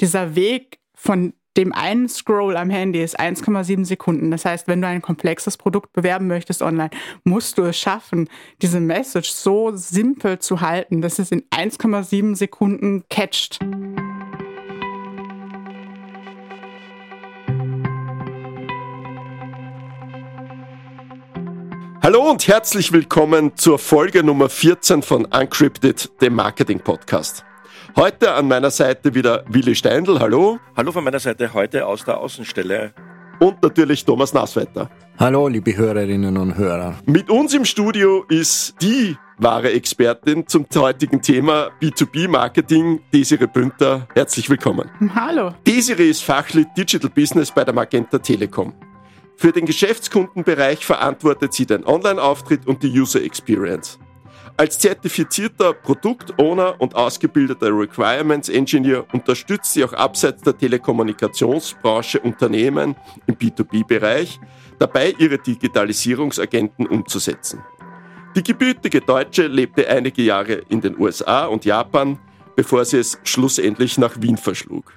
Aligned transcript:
dieser 0.00 0.34
Weg 0.34 0.78
von 0.94 1.32
dem 1.56 1.72
einen 1.72 2.06
Scroll 2.08 2.54
am 2.56 2.68
Handy 2.68 3.02
ist 3.02 3.18
1,7 3.18 3.86
Sekunden. 3.86 4.30
Das 4.30 4.44
heißt, 4.44 4.68
wenn 4.68 4.82
du 4.82 4.88
ein 4.88 5.00
komplexes 5.00 5.56
Produkt 5.56 5.94
bewerben 5.94 6.26
möchtest 6.26 6.60
online, 6.60 6.90
musst 7.24 7.56
du 7.56 7.62
es 7.62 7.78
schaffen, 7.78 8.28
diese 8.60 8.78
Message 8.78 9.30
so 9.30 9.74
simpel 9.74 10.38
zu 10.38 10.60
halten, 10.60 11.00
dass 11.00 11.18
es 11.18 11.32
in 11.32 11.42
1,7 11.44 12.36
Sekunden 12.36 13.04
catcht. 13.08 13.58
Hallo 22.02 22.30
und 22.30 22.46
herzlich 22.46 22.92
willkommen 22.92 23.56
zur 23.56 23.78
Folge 23.78 24.22
Nummer 24.22 24.50
14 24.50 25.02
von 25.02 25.24
Uncrypted, 25.24 26.20
dem 26.20 26.34
Marketing 26.34 26.80
Podcast. 26.80 27.45
Heute 27.98 28.34
an 28.34 28.46
meiner 28.46 28.70
Seite 28.70 29.14
wieder 29.14 29.42
Willi 29.48 29.74
Steindl, 29.74 30.20
hallo. 30.20 30.58
Hallo 30.76 30.92
von 30.92 31.02
meiner 31.02 31.18
Seite, 31.18 31.54
heute 31.54 31.86
aus 31.86 32.04
der 32.04 32.18
Außenstelle. 32.18 32.92
Und 33.40 33.62
natürlich 33.62 34.04
Thomas 34.04 34.34
Nasswetter. 34.34 34.90
Hallo, 35.18 35.48
liebe 35.48 35.74
Hörerinnen 35.74 36.36
und 36.36 36.58
Hörer. 36.58 36.96
Mit 37.06 37.30
uns 37.30 37.54
im 37.54 37.64
Studio 37.64 38.26
ist 38.28 38.74
die 38.82 39.16
wahre 39.38 39.72
Expertin 39.72 40.46
zum 40.46 40.66
heutigen 40.74 41.22
Thema 41.22 41.70
B2B-Marketing, 41.80 43.00
Desiree 43.14 43.46
Bünter. 43.46 44.06
Herzlich 44.12 44.50
willkommen. 44.50 44.90
Hallo. 45.14 45.54
Desiree 45.66 46.10
ist 46.10 46.22
Fachlead 46.22 46.68
Digital 46.76 47.08
Business 47.08 47.50
bei 47.50 47.64
der 47.64 47.72
Magenta 47.72 48.18
Telekom. 48.18 48.74
Für 49.36 49.52
den 49.52 49.64
Geschäftskundenbereich 49.64 50.84
verantwortet 50.84 51.54
sie 51.54 51.64
den 51.64 51.86
Online-Auftritt 51.86 52.66
und 52.66 52.82
die 52.82 52.90
User 52.90 53.22
Experience. 53.22 53.98
Als 54.58 54.78
zertifizierter 54.78 55.74
Produkt-Owner 55.74 56.80
und 56.80 56.94
ausgebildeter 56.94 57.68
Requirements 57.78 58.48
Engineer 58.48 59.04
unterstützt 59.12 59.74
sie 59.74 59.84
auch 59.84 59.92
abseits 59.92 60.42
der 60.42 60.56
Telekommunikationsbranche 60.56 62.20
Unternehmen 62.20 62.96
im 63.26 63.36
B2B-Bereich 63.36 64.40
dabei, 64.78 65.14
ihre 65.18 65.36
Digitalisierungsagenten 65.36 66.86
umzusetzen. 66.86 67.62
Die 68.34 68.42
gebürtige 68.42 69.02
Deutsche 69.02 69.46
lebte 69.46 69.86
einige 69.88 70.22
Jahre 70.22 70.62
in 70.70 70.80
den 70.80 70.98
USA 70.98 71.44
und 71.46 71.66
Japan, 71.66 72.18
bevor 72.54 72.86
sie 72.86 72.98
es 72.98 73.18
schlussendlich 73.24 73.98
nach 73.98 74.18
Wien 74.22 74.38
verschlug. 74.38 74.90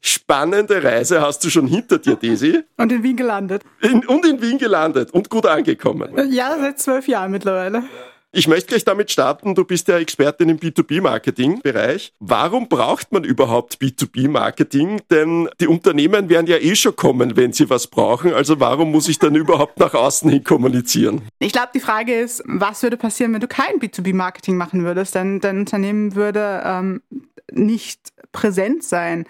Spannende 0.00 0.82
Reise 0.82 1.20
hast 1.20 1.44
du 1.44 1.50
schon 1.50 1.66
hinter 1.66 1.98
dir, 1.98 2.16
Desi. 2.16 2.62
Und 2.78 2.90
in 2.90 3.02
Wien 3.02 3.16
gelandet. 3.16 3.62
In, 3.82 4.06
und 4.06 4.24
in 4.24 4.40
Wien 4.40 4.56
gelandet 4.56 5.10
und 5.10 5.28
gut 5.28 5.44
angekommen. 5.44 6.32
Ja, 6.32 6.56
seit 6.58 6.78
zwölf 6.78 7.06
Jahren 7.06 7.30
mittlerweile. 7.30 7.82
Ich 8.32 8.46
möchte 8.46 8.68
gleich 8.68 8.84
damit 8.84 9.10
starten, 9.10 9.56
du 9.56 9.64
bist 9.64 9.88
ja 9.88 9.98
Expertin 9.98 10.48
im 10.50 10.58
B2B-Marketing-Bereich. 10.58 12.12
Warum 12.20 12.68
braucht 12.68 13.10
man 13.10 13.24
überhaupt 13.24 13.78
B2B-Marketing? 13.80 15.00
Denn 15.10 15.48
die 15.60 15.66
Unternehmen 15.66 16.28
werden 16.28 16.46
ja 16.46 16.56
eh 16.58 16.76
schon 16.76 16.94
kommen, 16.94 17.36
wenn 17.36 17.52
sie 17.52 17.68
was 17.70 17.88
brauchen. 17.88 18.32
Also 18.32 18.60
warum 18.60 18.92
muss 18.92 19.08
ich 19.08 19.18
dann 19.18 19.34
überhaupt 19.34 19.80
nach 19.80 19.94
außen 19.94 20.30
hin 20.30 20.44
kommunizieren? 20.44 21.22
Ich 21.40 21.52
glaube, 21.52 21.70
die 21.74 21.80
Frage 21.80 22.14
ist, 22.20 22.40
was 22.46 22.84
würde 22.84 22.96
passieren, 22.96 23.32
wenn 23.32 23.40
du 23.40 23.48
kein 23.48 23.80
B2B-Marketing 23.80 24.56
machen 24.56 24.84
würdest? 24.84 25.16
Denn 25.16 25.40
dein 25.40 25.58
Unternehmen 25.58 26.14
würde 26.14 26.62
ähm, 26.64 27.02
nicht 27.50 28.12
präsent 28.30 28.84
sein. 28.84 29.26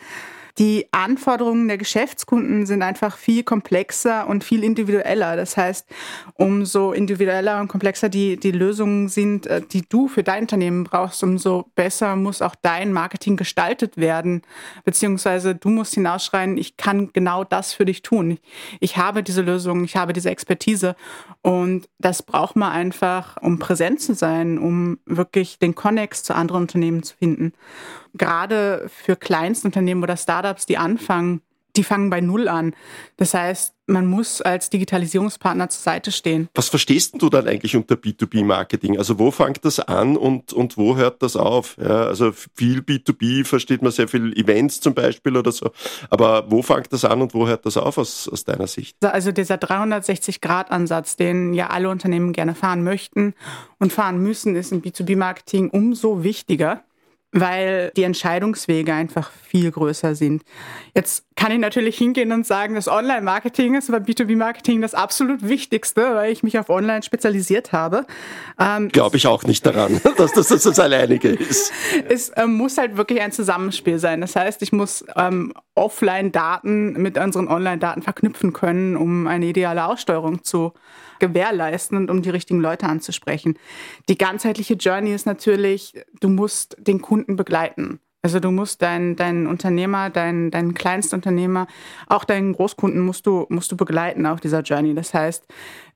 Die 0.60 0.86
Anforderungen 0.92 1.68
der 1.68 1.78
Geschäftskunden 1.78 2.66
sind 2.66 2.82
einfach 2.82 3.16
viel 3.16 3.44
komplexer 3.44 4.28
und 4.28 4.44
viel 4.44 4.62
individueller. 4.62 5.34
Das 5.34 5.56
heißt, 5.56 5.88
umso 6.34 6.92
individueller 6.92 7.62
und 7.62 7.68
komplexer 7.68 8.10
die, 8.10 8.36
die 8.36 8.50
Lösungen 8.50 9.08
sind, 9.08 9.46
äh, 9.46 9.62
die 9.62 9.88
du 9.88 10.06
für 10.06 10.22
dein 10.22 10.42
Unternehmen 10.42 10.84
brauchst, 10.84 11.22
umso 11.22 11.70
besser 11.76 12.14
muss 12.14 12.42
auch 12.42 12.54
dein 12.60 12.92
Marketing 12.92 13.38
gestaltet 13.38 13.96
werden. 13.96 14.42
Beziehungsweise 14.84 15.54
du 15.54 15.70
musst 15.70 15.94
hinausschreien, 15.94 16.58
ich 16.58 16.76
kann 16.76 17.10
genau 17.14 17.42
das 17.42 17.72
für 17.72 17.86
dich 17.86 18.02
tun. 18.02 18.38
Ich 18.80 18.98
habe 18.98 19.22
diese 19.22 19.40
Lösung, 19.40 19.84
ich 19.84 19.96
habe 19.96 20.12
diese 20.12 20.28
Expertise. 20.28 20.94
Und 21.40 21.88
das 21.98 22.22
braucht 22.22 22.56
man 22.56 22.70
einfach, 22.70 23.38
um 23.40 23.58
präsent 23.58 24.02
zu 24.02 24.12
sein, 24.14 24.58
um 24.58 24.98
wirklich 25.06 25.58
den 25.58 25.74
Connex 25.74 26.22
zu 26.22 26.34
anderen 26.34 26.64
Unternehmen 26.64 27.02
zu 27.02 27.16
finden 27.16 27.54
gerade 28.14 28.88
für 28.88 29.16
Kleinstunternehmen 29.16 30.02
oder 30.02 30.16
Startups, 30.16 30.66
die 30.66 30.78
anfangen, 30.78 31.42
die 31.76 31.84
fangen 31.84 32.10
bei 32.10 32.20
Null 32.20 32.48
an. 32.48 32.74
Das 33.16 33.34
heißt, 33.34 33.74
man 33.86 34.06
muss 34.06 34.40
als 34.40 34.70
Digitalisierungspartner 34.70 35.68
zur 35.68 35.82
Seite 35.82 36.12
stehen. 36.12 36.48
Was 36.54 36.68
verstehst 36.68 37.14
du 37.18 37.28
dann 37.28 37.46
eigentlich 37.46 37.76
unter 37.76 37.96
B2B-Marketing? 37.96 38.98
Also 38.98 39.18
wo 39.18 39.30
fängt 39.30 39.64
das 39.64 39.80
an 39.80 40.16
und, 40.16 40.52
und 40.52 40.76
wo 40.76 40.96
hört 40.96 41.22
das 41.22 41.36
auf? 41.36 41.76
Ja, 41.78 42.04
also 42.04 42.32
viel 42.32 42.80
B2B 42.80 43.44
versteht 43.44 43.82
man 43.82 43.92
sehr 43.92 44.08
viel 44.08 44.32
Events 44.36 44.80
zum 44.80 44.94
Beispiel 44.94 45.36
oder 45.36 45.52
so. 45.52 45.70
Aber 46.08 46.50
wo 46.50 46.62
fängt 46.62 46.92
das 46.92 47.04
an 47.04 47.22
und 47.22 47.34
wo 47.34 47.46
hört 47.46 47.66
das 47.66 47.76
auf 47.76 47.98
aus, 47.98 48.28
aus 48.28 48.44
deiner 48.44 48.66
Sicht? 48.66 48.96
Also 49.04 49.32
dieser 49.32 49.56
360-Grad-Ansatz, 49.56 51.16
den 51.16 51.52
ja 51.54 51.68
alle 51.68 51.88
Unternehmen 51.88 52.32
gerne 52.32 52.54
fahren 52.54 52.82
möchten 52.84 53.34
und 53.78 53.92
fahren 53.92 54.18
müssen, 54.22 54.56
ist 54.56 54.72
im 54.72 54.82
B2B-Marketing 54.82 55.70
umso 55.70 56.22
wichtiger 56.22 56.84
weil 57.32 57.92
die 57.96 58.02
Entscheidungswege 58.02 58.92
einfach 58.92 59.30
viel 59.30 59.70
größer 59.70 60.14
sind. 60.14 60.42
Jetzt 60.94 61.24
kann 61.36 61.52
ich 61.52 61.58
natürlich 61.58 61.96
hingehen 61.96 62.32
und 62.32 62.46
sagen, 62.46 62.74
das 62.74 62.88
Online-Marketing 62.88 63.76
ist 63.76 63.88
aber 63.88 64.04
B2B-Marketing 64.04 64.80
das 64.80 64.94
absolut 64.94 65.48
Wichtigste, 65.48 66.14
weil 66.14 66.32
ich 66.32 66.42
mich 66.42 66.58
auf 66.58 66.68
Online 66.68 67.02
spezialisiert 67.02 67.72
habe. 67.72 68.04
Ähm, 68.58 68.88
Glaube 68.88 69.16
ich 69.16 69.26
auch 69.26 69.44
nicht 69.44 69.64
daran, 69.64 70.00
dass 70.16 70.32
das 70.32 70.48
das, 70.48 70.64
das 70.64 70.78
Alleinige 70.78 71.28
ist. 71.28 71.72
Es 72.08 72.32
ähm, 72.36 72.54
muss 72.54 72.78
halt 72.78 72.96
wirklich 72.96 73.20
ein 73.20 73.32
Zusammenspiel 73.32 73.98
sein. 73.98 74.20
Das 74.20 74.34
heißt, 74.34 74.62
ich 74.62 74.72
muss 74.72 75.04
ähm, 75.16 75.54
Offline-Daten 75.80 76.92
mit 76.92 77.18
unseren 77.18 77.48
Online-Daten 77.48 78.02
verknüpfen 78.02 78.52
können, 78.52 78.96
um 78.96 79.26
eine 79.26 79.46
ideale 79.46 79.86
Aussteuerung 79.86 80.44
zu 80.44 80.72
gewährleisten 81.18 81.96
und 81.96 82.10
um 82.10 82.22
die 82.22 82.30
richtigen 82.30 82.60
Leute 82.60 82.86
anzusprechen. 82.86 83.58
Die 84.08 84.18
ganzheitliche 84.18 84.74
Journey 84.74 85.12
ist 85.12 85.26
natürlich, 85.26 85.94
du 86.20 86.28
musst 86.28 86.76
den 86.78 87.00
Kunden 87.00 87.36
begleiten. 87.36 88.00
Also 88.22 88.38
du 88.38 88.50
musst 88.50 88.82
deinen 88.82 89.16
dein 89.16 89.46
Unternehmer, 89.46 90.10
deinen 90.10 90.50
dein 90.50 90.74
Kleinstunternehmer, 90.74 91.66
auch 92.06 92.24
deinen 92.24 92.52
Großkunden 92.52 93.00
musst 93.00 93.26
du, 93.26 93.46
musst 93.48 93.72
du 93.72 93.76
begleiten 93.76 94.26
auf 94.26 94.40
dieser 94.40 94.60
Journey. 94.60 94.94
Das 94.94 95.14
heißt, 95.14 95.46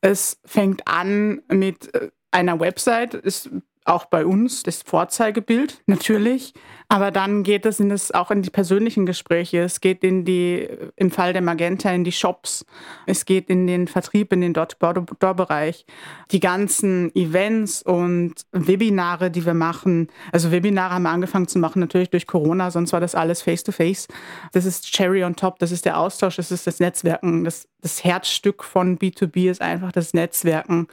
es 0.00 0.40
fängt 0.44 0.88
an 0.88 1.42
mit 1.48 1.94
äh, 1.94 2.08
einer 2.30 2.58
Website, 2.60 3.12
ist 3.14 3.50
auch 3.84 4.06
bei 4.06 4.24
uns 4.24 4.62
das 4.62 4.82
Vorzeigebild 4.82 5.82
natürlich. 5.86 6.54
Aber 6.88 7.10
dann 7.10 7.42
geht 7.42 7.66
es 7.66 7.80
in 7.80 7.88
das 7.88 8.12
auch 8.12 8.30
in 8.30 8.42
die 8.42 8.50
persönlichen 8.50 9.04
Gespräche. 9.06 9.60
Es 9.60 9.80
geht 9.80 10.04
in 10.04 10.24
die, 10.24 10.68
im 10.96 11.10
Fall 11.10 11.32
der 11.32 11.42
Magenta 11.42 11.90
in 11.90 12.04
die 12.04 12.12
Shops. 12.12 12.64
Es 13.06 13.24
geht 13.24 13.50
in 13.50 13.66
den 13.66 13.88
Vertrieb, 13.88 14.32
in 14.32 14.40
den 14.40 14.52
Door-to-Door-Bereich. 14.52 15.86
Die 16.30 16.40
ganzen 16.40 17.14
Events 17.14 17.82
und 17.82 18.34
Webinare, 18.52 19.30
die 19.30 19.44
wir 19.44 19.54
machen. 19.54 20.08
Also 20.32 20.50
Webinare 20.50 20.94
haben 20.94 21.02
wir 21.02 21.10
angefangen 21.10 21.48
zu 21.48 21.58
machen, 21.58 21.80
natürlich 21.80 22.10
durch 22.10 22.26
Corona, 22.26 22.70
sonst 22.70 22.92
war 22.92 23.00
das 23.00 23.14
alles 23.14 23.42
face-to-face. 23.42 24.08
-face. 24.08 24.08
Das 24.52 24.64
ist 24.64 24.92
Cherry 24.92 25.24
on 25.24 25.36
top, 25.36 25.58
das 25.58 25.72
ist 25.72 25.84
der 25.84 25.98
Austausch, 25.98 26.36
das 26.36 26.50
ist 26.50 26.66
das 26.66 26.80
Netzwerken. 26.80 27.44
Das, 27.44 27.66
das 27.80 28.04
Herzstück 28.04 28.64
von 28.64 28.98
B2B 28.98 29.50
ist 29.50 29.60
einfach 29.60 29.92
das 29.92 30.14
Netzwerken, 30.14 30.88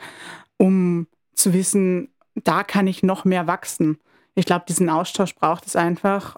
um 0.58 1.08
zu 1.34 1.54
wissen, 1.54 2.11
da 2.36 2.64
kann 2.64 2.88
ich 2.88 3.04
noch 3.04 3.26
mehr 3.26 3.48
wachsen. 3.48 3.98
Ich 4.36 4.46
glaube, 4.46 4.66
diesen 4.68 4.90
Austausch 4.90 5.36
braucht 5.36 5.66
es 5.68 5.76
einfach. 5.76 6.38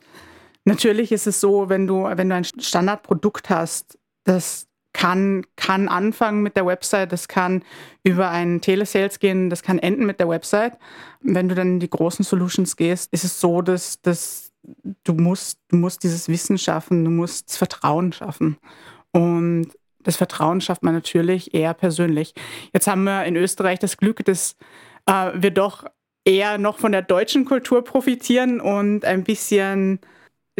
Natürlich 0.65 1.11
ist 1.11 1.27
es 1.27 1.39
so, 1.39 1.69
wenn 1.69 1.87
du, 1.87 2.03
wenn 2.03 2.29
du 2.29 2.35
ein 2.35 2.43
Standardprodukt 2.43 3.49
hast, 3.49 3.97
das 4.23 4.67
kann, 4.93 5.45
kann 5.55 5.87
anfangen 5.87 6.43
mit 6.43 6.55
der 6.55 6.65
Website, 6.65 7.11
das 7.11 7.27
kann 7.27 7.63
über 8.03 8.29
einen 8.29 8.61
Telesales 8.61 9.19
gehen, 9.19 9.49
das 9.49 9.63
kann 9.63 9.79
enden 9.79 10.05
mit 10.05 10.19
der 10.19 10.29
Website. 10.29 10.77
Wenn 11.21 11.49
du 11.49 11.55
dann 11.55 11.73
in 11.73 11.79
die 11.79 11.89
großen 11.89 12.23
Solutions 12.23 12.77
gehst, 12.77 13.11
ist 13.11 13.23
es 13.23 13.39
so, 13.39 13.61
dass, 13.61 14.01
dass 14.01 14.51
du 15.03 15.13
musst, 15.13 15.59
du 15.69 15.77
musst 15.77 16.03
dieses 16.03 16.29
Wissen 16.29 16.57
schaffen, 16.57 17.03
du 17.03 17.11
musst 17.11 17.49
das 17.49 17.57
Vertrauen 17.57 18.13
schaffen. 18.13 18.57
Und 19.11 19.71
das 20.03 20.15
Vertrauen 20.15 20.61
schafft 20.61 20.83
man 20.83 20.93
natürlich 20.93 21.53
eher 21.53 21.73
persönlich. 21.73 22.33
Jetzt 22.73 22.87
haben 22.87 23.03
wir 23.03 23.25
in 23.25 23.35
Österreich 23.35 23.79
das 23.79 23.97
Glück, 23.97 24.23
dass 24.25 24.55
äh, 25.05 25.31
wir 25.35 25.51
doch 25.51 25.85
eher 26.25 26.57
noch 26.57 26.77
von 26.77 26.91
der 26.91 27.01
deutschen 27.01 27.45
Kultur 27.45 27.83
profitieren 27.83 28.61
und 28.61 29.05
ein 29.05 29.23
bisschen 29.23 29.99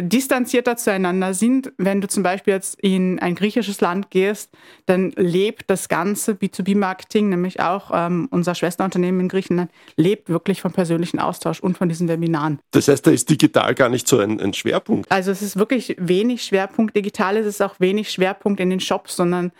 distanzierter 0.00 0.76
zueinander 0.76 1.34
sind. 1.34 1.72
Wenn 1.78 2.00
du 2.00 2.08
zum 2.08 2.22
Beispiel 2.22 2.52
jetzt 2.52 2.80
in 2.80 3.20
ein 3.20 3.36
griechisches 3.36 3.80
Land 3.80 4.10
gehst, 4.10 4.50
dann 4.86 5.12
lebt 5.12 5.70
das 5.70 5.88
ganze 5.88 6.32
B2B-Marketing, 6.32 7.28
nämlich 7.28 7.60
auch 7.60 7.92
ähm, 7.94 8.28
unser 8.30 8.54
Schwesterunternehmen 8.54 9.20
in 9.20 9.28
Griechenland, 9.28 9.70
lebt 9.96 10.28
wirklich 10.28 10.60
vom 10.60 10.72
persönlichen 10.72 11.20
Austausch 11.20 11.60
und 11.60 11.78
von 11.78 11.88
diesen 11.88 12.08
Webinaren. 12.08 12.58
Das 12.72 12.88
heißt, 12.88 13.06
da 13.06 13.12
ist 13.12 13.30
digital 13.30 13.74
gar 13.74 13.88
nicht 13.88 14.08
so 14.08 14.18
ein, 14.18 14.40
ein 14.40 14.52
Schwerpunkt. 14.52 15.10
Also 15.10 15.30
es 15.30 15.42
ist 15.42 15.56
wirklich 15.56 15.94
wenig 15.98 16.42
Schwerpunkt 16.42 16.96
digital, 16.96 17.36
es 17.36 17.46
ist 17.46 17.62
auch 17.62 17.78
wenig 17.78 18.10
Schwerpunkt 18.10 18.58
in 18.58 18.70
den 18.70 18.80
Shops, 18.80 19.14
sondern 19.14 19.52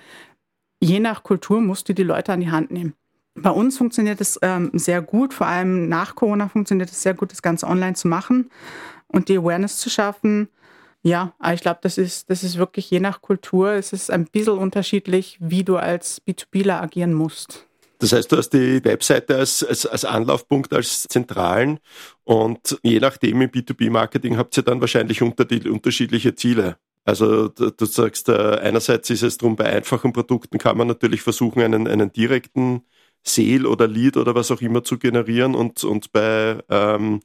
je 0.80 0.98
nach 0.98 1.22
Kultur 1.22 1.60
musst 1.60 1.88
du 1.88 1.92
die 1.94 2.02
Leute 2.02 2.32
an 2.32 2.40
die 2.40 2.50
Hand 2.50 2.72
nehmen. 2.72 2.94
Bei 3.34 3.50
uns 3.50 3.76
funktioniert 3.76 4.20
es 4.20 4.38
ähm, 4.42 4.70
sehr 4.74 5.02
gut, 5.02 5.34
vor 5.34 5.46
allem 5.46 5.88
nach 5.88 6.14
Corona 6.14 6.48
funktioniert 6.48 6.90
es 6.90 7.02
sehr 7.02 7.14
gut, 7.14 7.32
das 7.32 7.42
Ganze 7.42 7.66
online 7.66 7.94
zu 7.94 8.06
machen 8.06 8.50
und 9.08 9.28
die 9.28 9.38
Awareness 9.38 9.78
zu 9.78 9.90
schaffen. 9.90 10.48
Ja, 11.02 11.34
ich 11.52 11.60
glaube, 11.60 11.80
das 11.82 11.98
ist, 11.98 12.30
das 12.30 12.44
ist 12.44 12.56
wirklich 12.56 12.90
je 12.90 13.00
nach 13.00 13.20
Kultur, 13.20 13.72
es 13.72 13.92
ist 13.92 14.10
ein 14.10 14.24
bisschen 14.26 14.56
unterschiedlich, 14.56 15.36
wie 15.40 15.64
du 15.64 15.76
als 15.76 16.22
B2Bler 16.26 16.80
agieren 16.80 17.12
musst. 17.12 17.66
Das 17.98 18.12
heißt, 18.12 18.30
du 18.30 18.36
hast 18.36 18.50
die 18.50 18.84
Webseite 18.84 19.36
als, 19.36 19.64
als, 19.64 19.86
als 19.86 20.04
Anlaufpunkt, 20.04 20.72
als 20.72 21.02
zentralen 21.02 21.80
und 22.24 22.78
je 22.82 23.00
nachdem 23.00 23.42
im 23.42 23.50
B2B-Marketing 23.50 24.36
habt 24.36 24.56
ihr 24.56 24.62
dann 24.62 24.80
wahrscheinlich 24.80 25.22
unter 25.22 25.44
die, 25.44 25.68
unterschiedliche 25.68 26.34
Ziele. 26.34 26.76
Also 27.04 27.48
du, 27.48 27.84
sagst, 27.84 28.30
äh, 28.30 28.58
einerseits 28.62 29.10
ist 29.10 29.22
es 29.22 29.36
darum, 29.36 29.56
bei 29.56 29.66
einfachen 29.66 30.12
Produkten 30.12 30.58
kann 30.58 30.78
man 30.78 30.88
natürlich 30.88 31.20
versuchen, 31.20 31.62
einen, 31.62 31.86
einen 31.86 32.12
direkten 32.12 32.82
Sale 33.24 33.68
oder 33.68 33.88
Lead 33.88 34.16
oder 34.16 34.34
was 34.34 34.50
auch 34.50 34.60
immer 34.60 34.84
zu 34.84 34.98
generieren 34.98 35.54
und, 35.54 35.82
und 35.84 36.12
bei 36.12 36.58
ähm, 36.68 37.20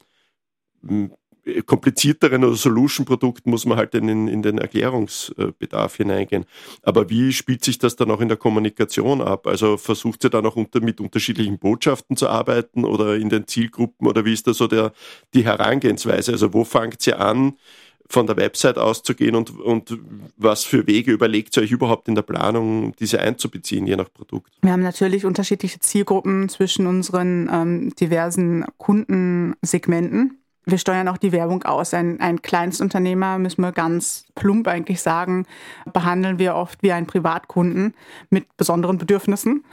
komplizierteren 1.66 2.44
oder 2.44 2.56
Solution-Produkten 2.56 3.50
muss 3.50 3.66
man 3.66 3.78
halt 3.78 3.94
in, 3.94 4.28
in 4.28 4.42
den 4.42 4.58
Erklärungsbedarf 4.58 5.96
hineingehen. 5.96 6.44
Aber 6.82 7.08
wie 7.10 7.32
spielt 7.32 7.64
sich 7.64 7.78
das 7.78 7.96
dann 7.96 8.10
auch 8.10 8.20
in 8.20 8.28
der 8.28 8.36
Kommunikation 8.36 9.20
ab? 9.20 9.46
Also 9.46 9.76
versucht 9.76 10.24
ihr 10.24 10.30
dann 10.30 10.46
auch 10.46 10.56
unter, 10.56 10.80
mit 10.80 11.00
unterschiedlichen 11.00 11.58
Botschaften 11.58 12.16
zu 12.16 12.28
arbeiten 12.28 12.84
oder 12.84 13.16
in 13.16 13.28
den 13.28 13.46
Zielgruppen 13.46 14.06
oder 14.06 14.24
wie 14.24 14.32
ist 14.32 14.46
da 14.46 14.54
so 14.54 14.66
der, 14.66 14.92
die 15.34 15.44
Herangehensweise? 15.44 16.32
Also 16.32 16.52
wo 16.52 16.64
fangt 16.64 17.06
ihr 17.06 17.20
an? 17.20 17.54
Von 18.10 18.26
der 18.26 18.36
Website 18.36 18.76
auszugehen 18.76 19.36
und, 19.36 19.58
und 19.58 19.96
was 20.36 20.64
für 20.64 20.86
Wege 20.86 21.12
überlegt 21.12 21.56
ihr 21.56 21.62
euch 21.62 21.70
überhaupt 21.70 22.08
in 22.08 22.16
der 22.16 22.22
Planung, 22.22 22.94
diese 22.96 23.20
einzubeziehen, 23.20 23.86
je 23.86 23.96
nach 23.96 24.12
Produkt? 24.12 24.52
Wir 24.62 24.72
haben 24.72 24.82
natürlich 24.82 25.24
unterschiedliche 25.24 25.78
Zielgruppen 25.78 26.48
zwischen 26.48 26.86
unseren 26.86 27.48
ähm, 27.52 27.94
diversen 27.94 28.64
Kundensegmenten 28.78 30.40
wir 30.66 30.78
steuern 30.78 31.08
auch 31.08 31.16
die 31.16 31.32
Werbung 31.32 31.62
aus. 31.62 31.94
Ein, 31.94 32.20
ein 32.20 32.42
Kleinstunternehmer, 32.42 33.38
müssen 33.38 33.62
wir 33.62 33.72
ganz 33.72 34.26
plump 34.34 34.68
eigentlich 34.68 35.00
sagen, 35.00 35.46
behandeln 35.92 36.38
wir 36.38 36.54
oft 36.54 36.82
wie 36.82 36.92
einen 36.92 37.06
Privatkunden 37.06 37.94
mit 38.28 38.56
besonderen 38.56 38.98
Bedürfnissen. 38.98 39.64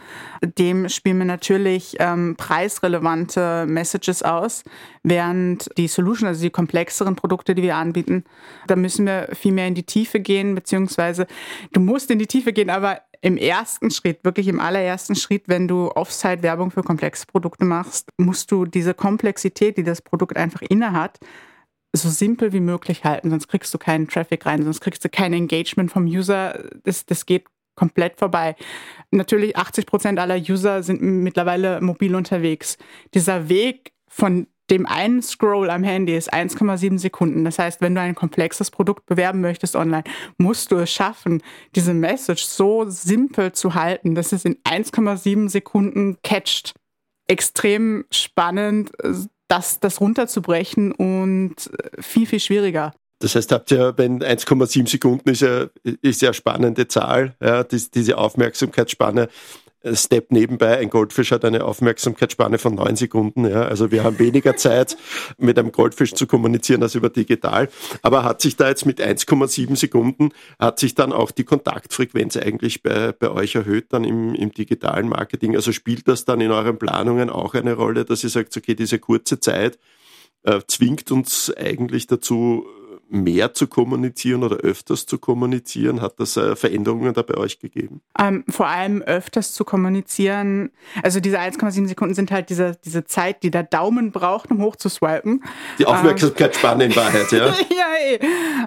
Dem 0.58 0.90
spielen 0.90 1.18
wir 1.20 1.26
natürlich 1.26 1.98
ähm, 2.00 2.36
preisrelevante 2.38 3.66
Messages 3.68 4.24
aus, 4.24 4.64
während 5.04 5.70
die 5.78 5.88
Solution, 5.88 6.28
also 6.28 6.42
die 6.42 6.50
komplexeren 6.50 7.16
Produkte, 7.16 7.54
die 7.54 7.64
wir 7.64 7.76
anbieten, 7.76 8.24
da 8.68 8.76
müssen 8.76 9.06
wir 9.06 9.30
viel 9.34 9.52
mehr 9.52 9.68
in 9.68 9.76
die 9.76 9.84
Tiefe 9.84 10.20
gehen, 10.20 10.56
beziehungsweise 10.56 11.28
du 11.74 11.80
musst 11.80 12.10
in 12.12 12.20
die 12.20 12.28
Tiefe 12.28 12.54
gehen, 12.54 12.70
aber 12.70 13.02
im 13.28 13.36
ersten 13.36 13.92
Schritt, 13.92 14.24
wirklich 14.24 14.48
im 14.48 14.62
allerersten 14.62 15.14
Schritt, 15.14 15.50
wenn 15.50 15.68
du 15.68 15.92
Offsite-Werbung 15.92 16.72
für 16.72 16.82
komplexe 16.82 17.26
Produkte 17.26 17.66
machst, 17.66 18.10
musst 18.16 18.50
du 18.54 18.66
diese 18.66 18.94
Komplexität, 18.94 19.78
die 19.78 19.84
das 19.84 20.02
Produkt 20.02 20.38
einfach 20.38 20.62
innehat, 20.62 21.20
so 21.92 22.08
simpel 22.08 22.54
wie 22.54 22.62
möglich 22.62 23.04
halten, 23.04 23.30
sonst 23.30 23.50
kriegst 23.50 23.74
du 23.74 23.78
keinen 23.78 24.08
Traffic 24.08 24.46
rein, 24.46 24.64
sonst 24.64 24.80
kriegst 24.80 25.04
du 25.04 25.10
kein 25.10 25.34
Engagement 25.34 25.92
vom 25.92 26.06
User. 26.06 26.70
Das, 26.86 27.06
das 27.06 27.26
geht 27.26 27.48
komplett 27.76 28.18
vorbei. 28.18 28.56
Natürlich 29.12 29.58
80 29.58 29.86
Prozent 29.88 30.20
aller 30.20 30.38
User 30.38 30.82
sind 30.82 31.02
mittlerweile 31.02 31.82
mobil 31.82 32.16
unterwegs. 32.16 32.78
Dieser 33.14 33.50
Weg 33.50 33.92
von 34.08 34.48
dem 34.70 34.86
einen 34.86 35.22
Scroll 35.22 35.70
am 35.70 35.84
Handy 35.84 36.16
ist 36.16 36.34
1,7 36.34 36.98
Sekunden. 36.98 37.46
Das 37.46 37.60
heißt, 37.60 37.82
wenn 37.82 37.96
du 37.96 38.02
ein 38.02 38.16
komplexes 38.16 38.72
Produkt 38.72 39.06
bewerben 39.06 39.42
möchtest 39.42 39.76
online, 39.76 40.04
musst 40.38 40.72
du 40.72 40.78
es 40.78 40.92
schaffen, 40.92 41.42
diese 41.76 41.94
Message 41.94 42.44
so 42.44 42.86
simpel 42.90 43.54
zu 43.54 43.76
halten, 43.76 44.16
dass 44.16 44.32
es 44.32 44.46
in 44.46 44.56
1,7 44.64 45.50
Sekunden 45.50 46.18
catcht. 46.24 46.74
Extrem 47.28 48.06
spannend, 48.12 48.92
das, 49.48 49.80
das 49.80 50.02
runterzubrechen 50.02 50.92
und 50.92 51.56
viel, 52.00 52.26
viel 52.26 52.40
schwieriger. 52.40 52.94
Das 53.20 53.36
heißt, 53.36 53.52
habt 53.52 53.72
ihr, 53.72 53.94
wenn 53.98 54.22
1,7 54.22 54.88
Sekunden 54.88 55.30
ist 55.30 55.42
ja, 55.42 55.68
ist 56.02 56.22
ja 56.22 56.30
eine 56.30 56.34
spannende 56.34 56.88
Zahl, 56.88 57.36
ja, 57.42 57.64
diese 57.64 58.18
Aufmerksamkeitsspanne, 58.18 59.28
Step 59.94 60.32
nebenbei, 60.32 60.78
ein 60.80 60.90
Goldfisch 60.90 61.32
hat 61.32 61.46
eine 61.46 61.64
Aufmerksamkeitsspanne 61.64 62.58
von 62.58 62.76
neun 62.76 62.96
Sekunden. 62.96 63.46
Ja. 63.46 63.64
Also 63.64 63.92
wir 63.92 64.04
haben 64.04 64.20
weniger 64.20 64.56
Zeit, 64.58 64.98
mit 65.38 65.58
einem 65.58 65.72
Goldfisch 65.72 66.14
zu 66.14 66.28
kommunizieren 66.28 66.82
als 66.84 66.96
über 66.96 67.10
digital. 67.10 67.70
Aber 68.02 68.24
hat 68.24 68.42
sich 68.42 68.56
da 68.56 68.68
jetzt 68.68 68.86
mit 68.86 69.00
1,7 69.00 69.76
Sekunden, 69.76 70.32
hat 70.60 70.80
sich 70.80 70.96
dann 70.96 71.14
auch 71.14 71.32
die 71.32 71.44
Kontaktfrequenz 71.44 72.38
eigentlich 72.38 72.82
bei, 72.84 73.12
bei 73.12 73.30
euch 73.30 73.56
erhöht 73.56 73.94
dann 73.94 74.04
im, 74.04 74.34
im 74.34 74.52
digitalen 74.52 75.10
Marketing? 75.10 75.56
Also 75.56 75.72
spielt 75.72 76.08
das 76.08 76.26
dann 76.26 76.42
in 76.42 76.52
euren 76.52 76.80
Planungen 76.80 77.30
auch 77.30 77.54
eine 77.54 77.74
Rolle, 77.74 78.06
dass 78.06 78.24
ihr 78.24 78.30
sagt, 78.30 78.58
okay, 78.58 78.76
diese 78.76 79.00
kurze 79.00 79.40
Zeit 79.40 79.78
äh, 80.44 80.62
zwingt 80.68 81.12
uns 81.12 81.54
eigentlich 81.56 82.08
dazu, 82.08 82.66
mehr 83.10 83.54
zu 83.54 83.68
kommunizieren 83.68 84.44
oder 84.44 84.58
öfters 84.58 85.06
zu 85.06 85.18
kommunizieren? 85.18 86.02
Hat 86.02 86.20
das 86.20 86.38
äh, 86.38 86.56
Veränderungen 86.56 87.14
da 87.14 87.22
bei 87.22 87.36
euch 87.36 87.60
gegeben? 87.60 88.02
Ähm, 88.20 88.44
vor 88.50 88.68
allem 88.68 89.02
öfters 89.02 89.54
zu 89.54 89.64
kommunizieren. 89.66 90.72
Also 91.04 91.20
diese 91.20 91.40
1,7 91.40 91.88
Sekunden 91.88 92.14
sind 92.14 92.32
halt 92.32 92.50
diese, 92.50 92.78
diese 92.84 93.06
Zeit, 93.06 93.44
die 93.44 93.52
der 93.52 93.64
Daumen 93.64 94.12
braucht, 94.12 94.52
um 94.52 94.62
hoch 94.62 94.76
zu 94.76 94.90
swipen. 94.90 95.44
Die 95.80 95.86
Aufmerksamkeitsspanne 95.86 96.86
ähm, 96.86 96.92
in 96.92 96.96
Wahrheit, 96.96 97.32
ja. 97.32 97.48
ja, 97.48 97.56
eh. 98.04 98.20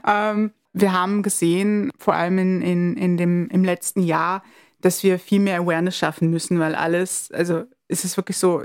ähm, 0.06 0.52
wir 0.72 0.92
haben 0.92 1.22
gesehen, 1.22 1.90
vor 1.98 2.14
allem 2.14 2.38
in, 2.38 2.62
in, 2.62 2.96
in 2.96 3.16
dem, 3.16 3.48
im 3.48 3.64
letzten 3.64 4.02
Jahr, 4.02 4.42
dass 4.80 5.02
wir 5.02 5.18
viel 5.18 5.40
mehr 5.40 5.60
Awareness 5.60 5.96
schaffen 5.96 6.30
müssen, 6.30 6.58
weil 6.58 6.74
alles, 6.74 7.30
also 7.32 7.64
es 7.88 8.04
ist 8.04 8.16
wirklich 8.16 8.36
so, 8.36 8.62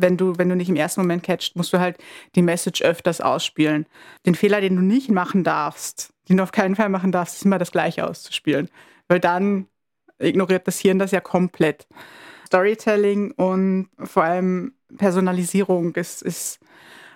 wenn 0.00 0.16
du, 0.16 0.36
wenn 0.36 0.48
du 0.48 0.56
nicht 0.56 0.68
im 0.68 0.76
ersten 0.76 1.00
Moment 1.00 1.22
catcht, 1.22 1.56
musst 1.56 1.72
du 1.72 1.78
halt 1.78 1.98
die 2.34 2.42
Message 2.42 2.82
öfters 2.82 3.20
ausspielen. 3.20 3.86
Den 4.26 4.34
Fehler, 4.34 4.60
den 4.60 4.76
du 4.76 4.82
nicht 4.82 5.10
machen 5.10 5.44
darfst, 5.44 6.12
den 6.28 6.38
du 6.38 6.42
auf 6.42 6.52
keinen 6.52 6.76
Fall 6.76 6.88
machen 6.88 7.12
darfst, 7.12 7.36
ist 7.36 7.44
immer 7.44 7.58
das 7.58 7.72
Gleiche 7.72 8.06
auszuspielen. 8.06 8.68
Weil 9.08 9.20
dann 9.20 9.66
ignoriert 10.18 10.66
das 10.66 10.78
Hirn 10.78 10.98
das 10.98 11.10
ja 11.10 11.20
komplett. 11.20 11.86
Storytelling 12.46 13.32
und 13.32 13.88
vor 13.98 14.24
allem 14.24 14.74
Personalisierung 14.96 15.94
ist, 15.94 16.22
ist 16.22 16.60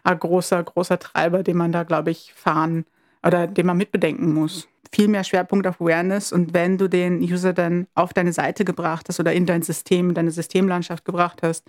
ein 0.05 0.19
großer, 0.19 0.63
großer 0.63 0.99
Treiber, 0.99 1.43
den 1.43 1.57
man 1.57 1.73
da, 1.73 1.83
glaube 1.85 2.11
ich, 2.11 2.33
fahren 2.35 2.87
oder 3.25 3.47
den 3.47 3.67
man 3.67 3.77
mitbedenken 3.77 4.33
muss 4.33 4.69
viel 4.93 5.09
mehr 5.09 5.25
Schwerpunkt 5.25 5.67
auf 5.67 5.81
Awareness 5.81 6.33
und 6.33 6.55
wenn 6.55 6.79
du 6.79 6.89
den 6.89 7.21
User 7.21 7.53
dann 7.53 7.87
auf 7.95 8.13
deine 8.13 8.33
Seite 8.33 8.65
gebracht 8.65 9.07
hast 9.09 9.21
oder 9.21 9.33
in 9.33 9.47
dein 9.47 9.63
System, 9.63 10.15
deine 10.15 10.31
Systemlandschaft 10.31 11.05
gebracht 11.05 11.41
hast, 11.43 11.65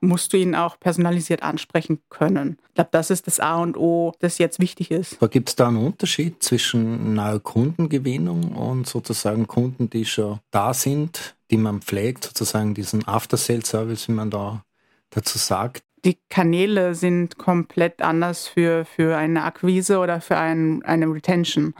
musst 0.00 0.32
du 0.32 0.36
ihn 0.36 0.54
auch 0.54 0.78
personalisiert 0.78 1.42
ansprechen 1.42 2.00
können. 2.10 2.58
Ich 2.68 2.74
glaube, 2.74 2.90
das 2.92 3.10
ist 3.10 3.26
das 3.26 3.40
A 3.40 3.56
und 3.56 3.76
O, 3.76 4.12
das 4.20 4.38
jetzt 4.38 4.60
wichtig 4.60 4.90
ist. 4.90 5.18
Gibt 5.30 5.48
es 5.50 5.56
da 5.56 5.68
einen 5.68 5.78
Unterschied 5.78 6.42
zwischen 6.42 7.14
neuer 7.14 7.40
Kundengewinnung 7.40 8.52
und 8.52 8.86
sozusagen 8.86 9.46
Kunden, 9.46 9.90
die 9.90 10.04
schon 10.04 10.38
da 10.50 10.74
sind, 10.74 11.36
die 11.50 11.56
man 11.56 11.80
pflegt, 11.80 12.24
sozusagen 12.24 12.74
diesen 12.74 13.06
After-Sale-Service, 13.06 14.08
wie 14.08 14.12
man 14.12 14.30
da 14.30 14.64
dazu 15.10 15.38
sagt? 15.38 15.82
Die 16.04 16.18
Kanäle 16.28 16.94
sind 16.94 17.38
komplett 17.38 18.02
anders 18.02 18.48
für, 18.48 18.84
für 18.84 19.16
eine 19.16 19.44
Akquise 19.44 19.98
oder 19.98 20.20
für 20.20 20.36
ein, 20.36 20.82
eine 20.84 21.06
Retention. 21.06 21.74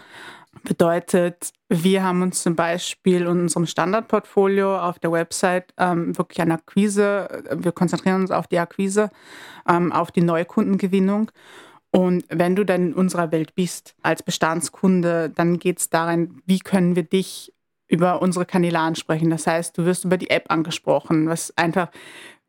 Bedeutet, 0.64 1.52
wir 1.68 2.02
haben 2.02 2.22
uns 2.22 2.42
zum 2.42 2.56
Beispiel 2.56 3.22
in 3.22 3.26
unserem 3.26 3.66
Standardportfolio 3.66 4.78
auf 4.78 4.98
der 4.98 5.12
Website 5.12 5.72
ähm, 5.78 6.16
wirklich 6.18 6.40
an 6.40 6.50
Akquise, 6.50 7.44
wir 7.54 7.72
konzentrieren 7.72 8.22
uns 8.22 8.30
auf 8.30 8.48
die 8.48 8.58
Akquise, 8.58 9.10
ähm, 9.68 9.92
auf 9.92 10.10
die 10.10 10.22
Neukundengewinnung. 10.22 11.30
Und 11.90 12.24
wenn 12.28 12.56
du 12.56 12.64
dann 12.64 12.88
in 12.88 12.94
unserer 12.94 13.32
Welt 13.32 13.54
bist 13.54 13.94
als 14.02 14.22
Bestandskunde, 14.22 15.30
dann 15.30 15.58
geht 15.58 15.78
es 15.78 15.90
darin, 15.90 16.42
wie 16.44 16.58
können 16.58 16.96
wir 16.96 17.04
dich 17.04 17.52
über 17.88 18.20
unsere 18.20 18.44
Kanäle 18.44 18.78
ansprechen. 18.78 19.30
Das 19.30 19.46
heißt, 19.46 19.76
du 19.78 19.84
wirst 19.84 20.04
über 20.04 20.18
die 20.18 20.30
App 20.30 20.50
angesprochen, 20.50 21.28
was 21.28 21.56
einfach, 21.56 21.90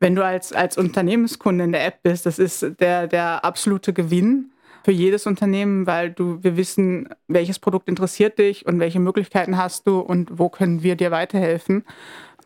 wenn 0.00 0.14
du 0.14 0.24
als, 0.24 0.52
als 0.52 0.78
Unternehmenskunde 0.78 1.64
in 1.64 1.72
der 1.72 1.86
App 1.86 2.02
bist, 2.02 2.26
das 2.26 2.38
ist 2.38 2.80
der, 2.80 3.06
der 3.06 3.44
absolute 3.44 3.92
Gewinn 3.92 4.50
für 4.82 4.92
jedes 4.92 5.26
Unternehmen, 5.26 5.86
weil 5.86 6.10
du, 6.10 6.42
wir 6.42 6.56
wissen, 6.56 7.10
welches 7.28 7.58
Produkt 7.58 7.86
interessiert 7.86 8.38
dich 8.38 8.66
und 8.66 8.80
welche 8.80 8.98
Möglichkeiten 8.98 9.58
hast 9.58 9.86
du 9.86 10.00
und 10.00 10.38
wo 10.38 10.48
können 10.48 10.82
wir 10.82 10.96
dir 10.96 11.10
weiterhelfen. 11.10 11.84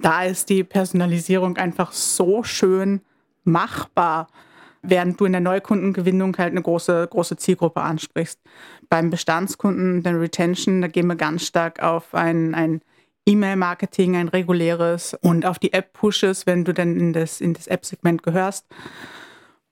Da 0.00 0.24
ist 0.24 0.50
die 0.50 0.64
Personalisierung 0.64 1.56
einfach 1.56 1.92
so 1.92 2.42
schön 2.42 3.00
machbar, 3.44 4.26
während 4.82 5.20
du 5.20 5.24
in 5.24 5.32
der 5.32 5.40
Neukundengewinnung 5.40 6.36
halt 6.36 6.50
eine 6.50 6.62
große, 6.62 7.06
große 7.08 7.36
Zielgruppe 7.36 7.82
ansprichst. 7.82 8.40
Beim 8.88 9.10
Bestandskunden, 9.10 10.02
der 10.02 10.20
Retention, 10.20 10.82
da 10.82 10.88
gehen 10.88 11.06
wir 11.06 11.14
ganz 11.14 11.46
stark 11.46 11.80
auf 11.82 12.14
ein, 12.14 12.54
ein 12.54 12.82
E-Mail-Marketing, 13.26 14.16
ein 14.16 14.28
reguläres 14.28 15.14
und 15.20 15.46
auf 15.46 15.58
die 15.58 15.72
App-Pushes, 15.72 16.46
wenn 16.46 16.64
du 16.64 16.74
dann 16.74 16.98
in 16.98 17.12
das, 17.12 17.40
in 17.40 17.54
das 17.54 17.66
App-Segment 17.66 18.22
gehörst. 18.22 18.66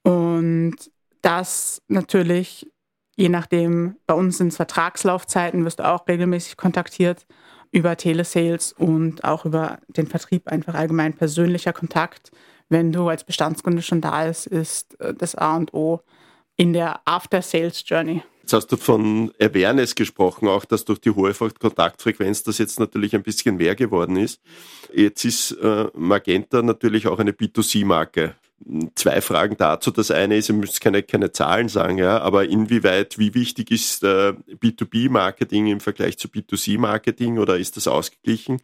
Und 0.02 0.76
das 1.21 1.82
natürlich, 1.88 2.71
je 3.16 3.28
nachdem, 3.28 3.97
bei 4.06 4.14
uns 4.14 4.38
sind 4.38 4.49
es 4.49 4.56
Vertragslaufzeiten, 4.56 5.64
wirst 5.64 5.80
du 5.80 5.88
auch 5.88 6.09
regelmäßig 6.09 6.56
kontaktiert 6.56 7.26
über 7.71 7.97
Telesales 7.97 8.73
und 8.73 9.25
auch 9.25 9.44
über 9.44 9.78
den 9.88 10.06
Vertrieb, 10.06 10.49
einfach 10.49 10.75
allgemein 10.75 11.14
persönlicher 11.14 11.73
Kontakt. 11.73 12.30
Wenn 12.68 12.92
du 12.92 13.09
als 13.09 13.25
Bestandskunde 13.25 13.82
schon 13.82 14.00
da 14.00 14.25
ist, 14.25 14.47
ist 14.47 14.99
äh, 15.00 15.14
das 15.14 15.35
A 15.35 15.56
und 15.56 15.75
O 15.75 16.00
in 16.62 16.73
der 16.73 17.00
After-Sales-Journey. 17.07 18.23
Jetzt 18.42 18.52
hast 18.52 18.69
du 18.69 18.76
von 18.76 19.33
Awareness 19.40 19.97
gesprochen, 19.97 20.47
auch 20.47 20.64
dass 20.64 20.85
durch 20.85 21.00
die 21.00 21.11
hohe 21.11 21.35
Kontaktfrequenz 21.35 22.45
das 22.45 22.59
jetzt 22.59 22.78
natürlich 22.78 23.16
ein 23.16 23.25
bisschen 23.25 23.57
mehr 23.57 23.75
geworden 23.75 24.16
ist. 24.16 24.40
Jetzt 24.95 25.25
ist 25.25 25.50
äh, 25.61 25.87
Magenta 25.95 26.62
natürlich 26.62 27.09
auch 27.09 27.19
eine 27.19 27.33
B2C-Marke 27.33 28.37
zwei 28.95 29.21
Fragen 29.21 29.57
dazu. 29.57 29.90
Das 29.90 30.11
eine 30.11 30.37
ist, 30.37 30.49
ihr 30.49 30.54
müsst 30.54 30.81
keine, 30.81 31.02
keine 31.02 31.33
Zahlen 31.33 31.69
sagen, 31.69 31.99
ja, 31.99 32.21
aber 32.21 32.49
inwieweit, 32.49 33.19
wie 33.19 33.35
wichtig 33.35 33.71
ist 33.71 34.02
äh, 34.04 34.33
B2B-Marketing 34.61 35.66
im 35.66 35.81
Vergleich 35.81 36.19
zu 36.19 36.28
B2C-Marketing 36.28 37.38
oder 37.38 37.59
ist 37.59 37.76
das 37.76 37.88
ausgeglichen? 37.88 38.61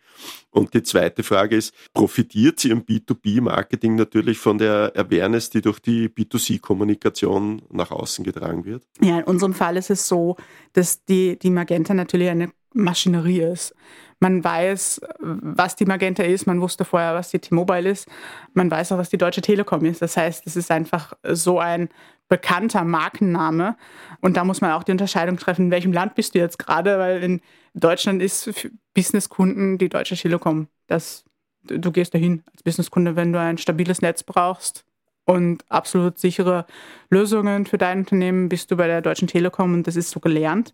Und 0.51 0.75
die 0.75 0.83
zweite 0.83 1.23
Frage 1.23 1.57
ist, 1.57 1.75
profitiert 1.95 2.61
sie 2.61 2.71
im 2.71 2.85
B2B-Marketing 2.85 3.97
natürlich 3.97 4.39
von 4.39 4.59
der 4.59 4.93
Awareness, 4.97 5.51
die 5.51 5.61
durch 5.61 5.79
die 5.81 6.09
B2C-Kommunikation 6.09 7.63
nach 7.71 7.91
außen 7.91 8.25
getragen 8.25 8.65
wird? 8.65 8.85
Ja, 9.01 9.19
in 9.19 9.25
unserem 9.25 9.55
Fall 9.55 9.77
ist 9.77 9.91
es 9.91 10.09
so, 10.09 10.37
dass 10.73 11.05
die, 11.05 11.39
die 11.39 11.51
Magenta 11.51 11.95
natürlich 11.95 12.29
eine 12.29 12.51
Maschinerie 12.73 13.41
ist. 13.41 13.75
Man 14.21 14.43
weiß, 14.43 15.01
was 15.21 15.77
die 15.77 15.87
Magenta 15.87 16.23
ist, 16.23 16.47
man 16.47 16.61
wusste 16.61 16.85
vorher, 16.85 17.15
was 17.15 17.31
die 17.31 17.39
T-Mobile 17.39 17.89
ist, 17.89 18.09
man 18.53 18.71
weiß 18.71 18.93
auch, 18.93 18.99
was 18.99 19.11
die 19.11 19.19
Deutsche 19.19 19.43
Telekom 19.43 19.85
ist. 19.85 20.03
Das 20.03 20.17
heißt, 20.17 20.47
es 20.47 20.57
ist 20.57 20.71
einfach 20.71 21.13
so 21.23 21.61
ein 21.61 21.89
bekannter 22.29 22.85
Markenname. 22.85 23.77
Und 24.21 24.37
da 24.37 24.45
muss 24.45 24.61
man 24.61 24.73
auch 24.73 24.83
die 24.83 24.93
Unterscheidung 24.93 25.37
treffen, 25.37 25.67
in 25.67 25.71
welchem 25.71 25.93
Land 25.93 26.15
bist 26.15 26.35
du 26.35 26.39
jetzt 26.39 26.59
gerade, 26.59 26.99
weil 26.99 27.23
in 27.23 27.41
Deutschland 27.75 28.21
ist 28.21 28.51
für 28.53 28.71
Businesskunden 28.93 29.79
die 29.79 29.89
Deutsche 29.89 30.17
Telekom. 30.17 30.69
Das, 30.89 31.25
du 31.63 31.91
gehst 31.93 32.13
dahin 32.13 32.43
als 32.53 32.63
Businesskunde, 32.63 33.17
wenn 33.17 33.33
du 33.33 33.41
ein 33.41 33.59
stabiles 33.59 34.03
Netz 34.03 34.23
brauchst 34.25 34.85
und 35.29 35.63
absolut 35.69 36.19
sichere 36.19 36.65
Lösungen 37.11 37.67
für 37.67 37.77
dein 37.77 37.99
Unternehmen 37.99 38.49
bist 38.49 38.71
du 38.71 38.77
bei 38.77 38.87
der 38.87 39.03
Deutschen 39.03 39.29
Telekom 39.29 39.75
und 39.75 39.87
das 39.87 39.95
ist 39.95 40.11
so 40.11 40.21
gelernt. 40.21 40.73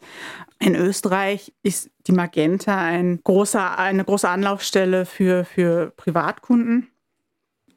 In 0.61 0.77
Österreich 0.77 1.53
ist 1.65 1.91
die 2.07 2.13
Magenta 2.13 2.79
ein 2.79 3.21
großer, 3.25 3.77
eine 3.77 4.05
große 4.05 4.29
Anlaufstelle 4.29 5.07
für, 5.07 5.45
für 5.45 5.93
Privatkunden, 5.97 6.89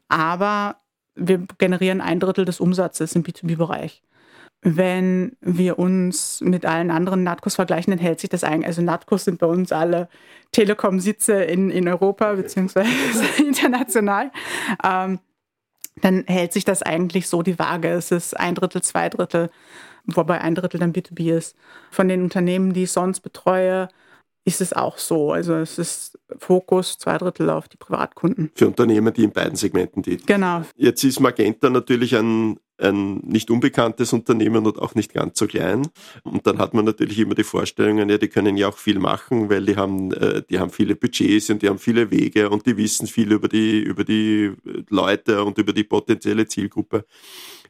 aber 0.06 0.76
wir 1.16 1.44
generieren 1.58 2.00
ein 2.00 2.20
Drittel 2.20 2.44
des 2.44 2.60
Umsatzes 2.60 3.16
im 3.16 3.24
B2B-Bereich. 3.24 4.00
Wenn 4.62 5.36
wir 5.40 5.80
uns 5.80 6.40
mit 6.42 6.64
allen 6.64 6.92
anderen 6.92 7.24
NATCOs 7.24 7.56
vergleichen, 7.56 7.90
dann 7.90 7.98
hält 7.98 8.20
sich 8.20 8.30
das 8.30 8.44
eigentlich. 8.44 8.66
Also 8.66 8.82
NATCOs 8.82 9.24
sind 9.24 9.40
bei 9.40 9.46
uns 9.46 9.72
alle 9.72 10.08
Telekom-Sitze 10.52 11.42
in, 11.42 11.70
in 11.70 11.88
Europa 11.88 12.34
beziehungsweise 12.34 12.88
international. 13.38 14.30
Ähm, 14.84 15.18
dann 16.00 16.24
hält 16.26 16.52
sich 16.52 16.64
das 16.64 16.82
eigentlich 16.82 17.28
so 17.28 17.42
die 17.42 17.58
Waage. 17.58 17.88
Es 17.88 18.10
ist 18.10 18.38
ein 18.38 18.54
Drittel, 18.54 18.82
zwei 18.82 19.08
Drittel, 19.08 19.50
wobei 20.06 20.40
ein 20.40 20.54
Drittel 20.54 20.80
dann 20.80 20.92
B2B 20.92 21.36
ist. 21.36 21.56
Von 21.90 22.08
den 22.08 22.22
Unternehmen, 22.22 22.72
die 22.72 22.84
ich 22.84 22.92
sonst 22.92 23.20
betreue, 23.20 23.88
ist 24.44 24.60
es 24.60 24.72
auch 24.72 24.98
so. 24.98 25.32
Also 25.32 25.54
es 25.54 25.78
ist 25.78 26.18
Fokus 26.38 26.98
zwei 26.98 27.18
Drittel 27.18 27.50
auf 27.50 27.68
die 27.68 27.76
Privatkunden. 27.76 28.50
Für 28.54 28.68
Unternehmen, 28.68 29.12
die 29.12 29.24
in 29.24 29.32
beiden 29.32 29.56
Segmenten 29.56 30.02
tätig 30.02 30.26
Genau. 30.26 30.62
Jetzt 30.76 31.04
ist 31.04 31.20
Magenta 31.20 31.68
natürlich 31.70 32.16
ein, 32.16 32.58
ein 32.78 33.16
nicht 33.18 33.50
unbekanntes 33.50 34.12
Unternehmen 34.12 34.66
und 34.66 34.78
auch 34.78 34.94
nicht 34.94 35.12
ganz 35.12 35.38
so 35.38 35.46
klein. 35.46 35.88
Und 36.22 36.46
dann 36.46 36.58
hat 36.58 36.74
man 36.74 36.84
natürlich 36.84 37.18
immer 37.18 37.34
die 37.34 37.44
Vorstellungen, 37.44 38.08
ja, 38.08 38.18
die 38.18 38.28
können 38.28 38.56
ja 38.56 38.68
auch 38.68 38.78
viel 38.78 38.98
machen, 38.98 39.50
weil 39.50 39.66
die 39.66 39.76
haben, 39.76 40.12
äh, 40.12 40.42
die 40.48 40.58
haben 40.58 40.70
viele 40.70 40.94
Budgets 40.94 41.50
und 41.50 41.62
die 41.62 41.68
haben 41.68 41.78
viele 41.78 42.10
Wege 42.10 42.50
und 42.50 42.66
die 42.66 42.76
wissen 42.76 43.06
viel 43.06 43.32
über 43.32 43.48
die, 43.48 43.80
über 43.80 44.04
die 44.04 44.52
Leute 44.88 45.44
und 45.44 45.58
über 45.58 45.72
die 45.72 45.84
potenzielle 45.84 46.46
Zielgruppe. 46.46 47.04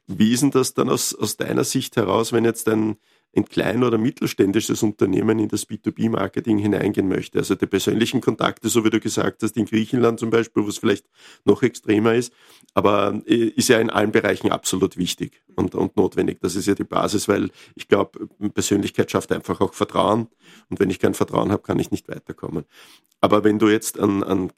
Wie 0.06 0.32
ist 0.32 0.42
denn 0.42 0.50
das 0.50 0.74
dann 0.74 0.88
aus, 0.88 1.14
aus 1.14 1.36
deiner 1.36 1.64
Sicht 1.64 1.96
heraus, 1.96 2.32
wenn 2.32 2.44
jetzt 2.44 2.68
ein 2.68 2.96
ein 3.36 3.44
klein- 3.44 3.84
oder 3.84 3.98
mittelständisches 3.98 4.82
Unternehmen 4.82 5.38
in 5.38 5.48
das 5.48 5.68
B2B-Marketing 5.68 6.58
hineingehen 6.58 7.08
möchte. 7.08 7.38
Also 7.38 7.54
die 7.54 7.66
persönlichen 7.66 8.20
Kontakte, 8.20 8.68
so 8.68 8.84
wie 8.84 8.90
du 8.90 9.00
gesagt 9.00 9.42
hast, 9.42 9.56
in 9.56 9.66
Griechenland 9.66 10.18
zum 10.18 10.30
Beispiel, 10.30 10.64
wo 10.64 10.68
es 10.68 10.78
vielleicht 10.78 11.06
noch 11.44 11.62
extremer 11.62 12.14
ist, 12.14 12.32
aber 12.74 13.20
äh, 13.26 13.34
ist 13.34 13.68
ja 13.68 13.78
in 13.78 13.90
allen 13.90 14.12
Bereichen 14.12 14.50
absolut 14.50 14.96
wichtig 14.96 15.42
und, 15.56 15.74
und 15.74 15.96
notwendig. 15.96 16.40
Das 16.40 16.56
ist 16.56 16.66
ja 16.66 16.74
die 16.74 16.84
Basis, 16.84 17.28
weil 17.28 17.50
ich 17.74 17.88
glaube, 17.88 18.28
Persönlichkeit 18.54 19.10
schafft 19.10 19.30
einfach 19.32 19.60
auch 19.60 19.74
Vertrauen 19.74 20.28
und 20.70 20.80
wenn 20.80 20.90
ich 20.90 20.98
kein 20.98 21.14
Vertrauen 21.14 21.52
habe, 21.52 21.62
kann 21.62 21.78
ich 21.78 21.90
nicht 21.90 22.08
weiterkommen. 22.08 22.64
Aber 23.20 23.44
wenn 23.44 23.58
du 23.58 23.68
jetzt 23.68 23.98
an, 23.98 24.22
an 24.22 24.52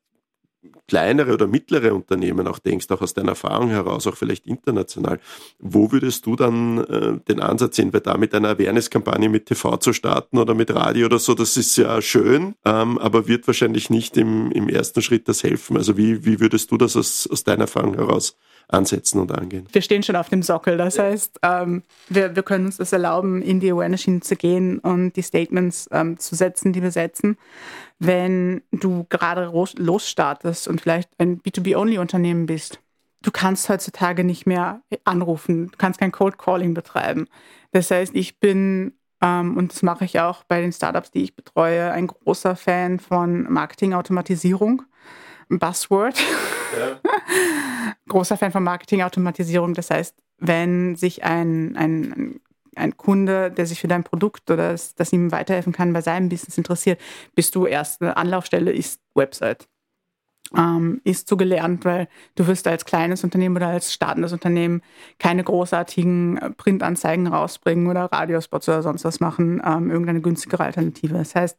kleinere 0.87 1.33
oder 1.33 1.47
mittlere 1.47 1.95
Unternehmen 1.95 2.47
auch 2.47 2.59
denkst, 2.59 2.91
auch 2.91 3.01
aus 3.01 3.15
deiner 3.15 3.31
Erfahrung 3.31 3.71
heraus, 3.71 4.07
auch 4.07 4.17
vielleicht 4.17 4.47
international, 4.47 5.21
wo 5.59 5.91
würdest 5.93 6.27
du 6.27 6.37
dann 6.37 6.79
äh, 6.85 7.19
den 7.29 7.41
Ansatz 7.41 7.77
sehen? 7.77 7.93
Weil 7.93 8.01
da 8.01 8.17
mit 8.17 8.35
einer 8.35 8.51
Awareness-Kampagne 8.51 9.29
mit 9.29 9.47
TV 9.47 9.77
zu 9.79 9.93
starten 9.93 10.39
oder 10.39 10.55
mit 10.55 10.75
Radio 10.75 11.07
oder 11.07 11.19
so, 11.19 11.35
das 11.35 11.57
ist 11.57 11.77
ja 11.77 12.03
schön, 12.03 12.55
ähm, 12.65 12.99
aber 12.99 13.29
wird 13.29 13.47
wahrscheinlich 13.47 13.91
nicht 13.91 14.17
im, 14.17 14.51
im 14.53 14.69
ersten 14.69 15.03
Schritt 15.03 15.29
das 15.29 15.43
helfen. 15.43 15.77
Also 15.77 15.97
wie, 15.97 16.25
wie 16.25 16.41
würdest 16.41 16.71
du 16.71 16.77
das 16.77 16.97
aus, 16.97 17.29
aus 17.31 17.45
deiner 17.45 17.63
Erfahrung 17.63 17.95
heraus 17.95 18.37
ansetzen 18.73 19.21
und 19.21 19.33
angehen. 19.33 19.67
Wir 19.73 19.83
stehen 19.83 20.03
schon 20.03 20.17
auf 20.17 20.29
dem 20.29 20.43
Sockel. 20.43 20.77
Das 20.77 20.97
ja. 20.97 21.05
heißt, 21.05 21.39
ähm, 21.43 21.83
wir, 22.09 22.37
wir 22.37 22.43
können 22.43 22.67
uns 22.67 22.77
das 22.77 22.93
erlauben, 22.93 23.43
in 23.43 23.61
die 23.61 23.71
Awareness-Schiene 23.71 24.21
zu 24.21 24.37
gehen 24.37 24.79
und 24.79 25.15
die 25.17 25.23
Statements 25.23 25.89
ähm, 25.93 26.19
zu 26.19 26.35
setzen, 26.35 26.73
die 26.73 26.83
wir 26.83 26.91
setzen. 26.91 27.37
Wenn 27.99 28.63
du 28.71 29.07
gerade 29.09 29.51
losstartest 29.77 30.69
und 30.69 30.81
vielleicht 30.81 31.11
ein 31.19 31.41
B2B-Only-Unternehmen 31.41 32.47
bist, 32.47 32.81
du 33.23 33.31
kannst 33.31 33.69
heutzutage 33.69 34.25
nicht 34.25 34.47
mehr 34.47 34.81
anrufen, 35.05 35.69
du 35.71 35.79
kannst 35.79 36.01
kein 36.01 36.13
Cold 36.13 36.39
Calling 36.39 36.75
betreiben. 36.75 37.27
Das 37.73 37.91
heißt, 37.91 38.15
ich 38.15 38.41
bin, 38.41 38.95
ähm, 39.21 39.57
und 39.57 39.73
das 39.73 39.83
mache 39.83 40.05
ich 40.05 40.21
auch 40.21 40.45
bei 40.45 40.61
den 40.61 40.73
Startups, 40.73 41.11
die 41.11 41.23
ich 41.23 41.37
betreue, 41.37 41.91
ein 41.93 42.07
großer 42.07 42.57
Fan 42.57 42.99
von 42.99 43.51
Marketing-Automatisierung. 43.53 44.83
Buzzword. 45.59 46.19
Ja. 46.79 47.01
Großer 48.09 48.37
Fan 48.37 48.53
von 48.53 48.65
Marketing-Automatisierung. 48.65 49.75
Das 49.75 49.91
heißt, 49.91 50.17
wenn 50.39 50.97
sich 50.97 51.25
ein, 51.25 51.77
ein, 51.77 52.41
ein 52.77 52.97
Kunde, 52.97 53.51
der 53.51 53.67
sich 53.67 53.81
für 53.81 53.89
dein 53.89 54.05
Produkt 54.05 54.51
oder 54.51 54.73
das, 54.73 54.95
das 54.95 55.13
ihm 55.13 55.33
weiterhelfen 55.33 55.73
kann, 55.73 55.93
bei 55.93 56.01
seinem 56.01 56.29
Business 56.29 56.57
interessiert, 56.57 57.01
bist 57.35 57.55
du 57.55 57.67
erste 57.67 58.17
Anlaufstelle, 58.17 58.73
ist 58.73 59.01
Website. 59.15 59.69
Ähm, 60.57 61.01
ist 61.05 61.29
so 61.29 61.37
gelernt, 61.37 61.85
weil 61.85 62.09
du 62.35 62.47
wirst 62.49 62.67
als 62.67 62.85
kleines 62.85 63.23
Unternehmen 63.23 63.57
oder 63.57 63.69
als 63.69 63.93
startendes 63.93 64.33
Unternehmen 64.33 64.83
keine 65.19 65.45
großartigen 65.45 66.55
Printanzeigen 66.57 67.29
rausbringen 67.29 67.87
oder 67.87 68.07
Radiospots 68.07 68.69
oder 68.69 68.83
sonst 68.83 69.05
was 69.05 69.21
machen, 69.21 69.63
ähm, 69.65 69.91
irgendeine 69.91 70.21
günstigere 70.21 70.65
Alternative. 70.65 71.15
Das 71.15 71.37
heißt, 71.37 71.59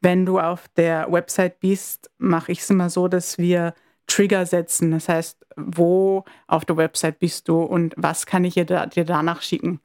wenn 0.00 0.26
du 0.26 0.40
auf 0.40 0.66
der 0.76 1.10
Website 1.10 1.60
bist, 1.60 2.10
mache 2.18 2.52
ich 2.52 2.60
es 2.60 2.70
immer 2.70 2.90
so, 2.90 3.08
dass 3.08 3.38
wir 3.38 3.74
Trigger 4.06 4.46
setzen. 4.46 4.90
Das 4.90 5.08
heißt, 5.08 5.46
wo 5.56 6.24
auf 6.46 6.64
der 6.64 6.76
Website 6.76 7.18
bist 7.18 7.48
du 7.48 7.62
und 7.62 7.94
was 7.96 8.26
kann 8.26 8.44
ich 8.44 8.54
dir, 8.54 8.64
dir 8.64 9.04
danach 9.04 9.42
schicken? 9.42 9.80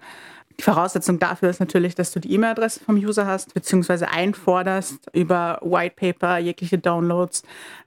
Die 0.62 0.66
Voraussetzung 0.66 1.18
dafür 1.18 1.50
ist 1.50 1.60
natürlich, 1.60 1.96
dass 1.96 2.12
du 2.12 2.20
die 2.20 2.32
E-Mail-Adresse 2.34 2.82
vom 2.82 2.96
User 2.96 3.26
hast, 3.26 3.56
beziehungsweise 3.56 4.12
einforderst 4.12 5.10
über 5.12 5.58
White 5.64 5.96
Paper, 5.96 6.38
jegliche 6.38 6.78
Downloads, 6.78 7.42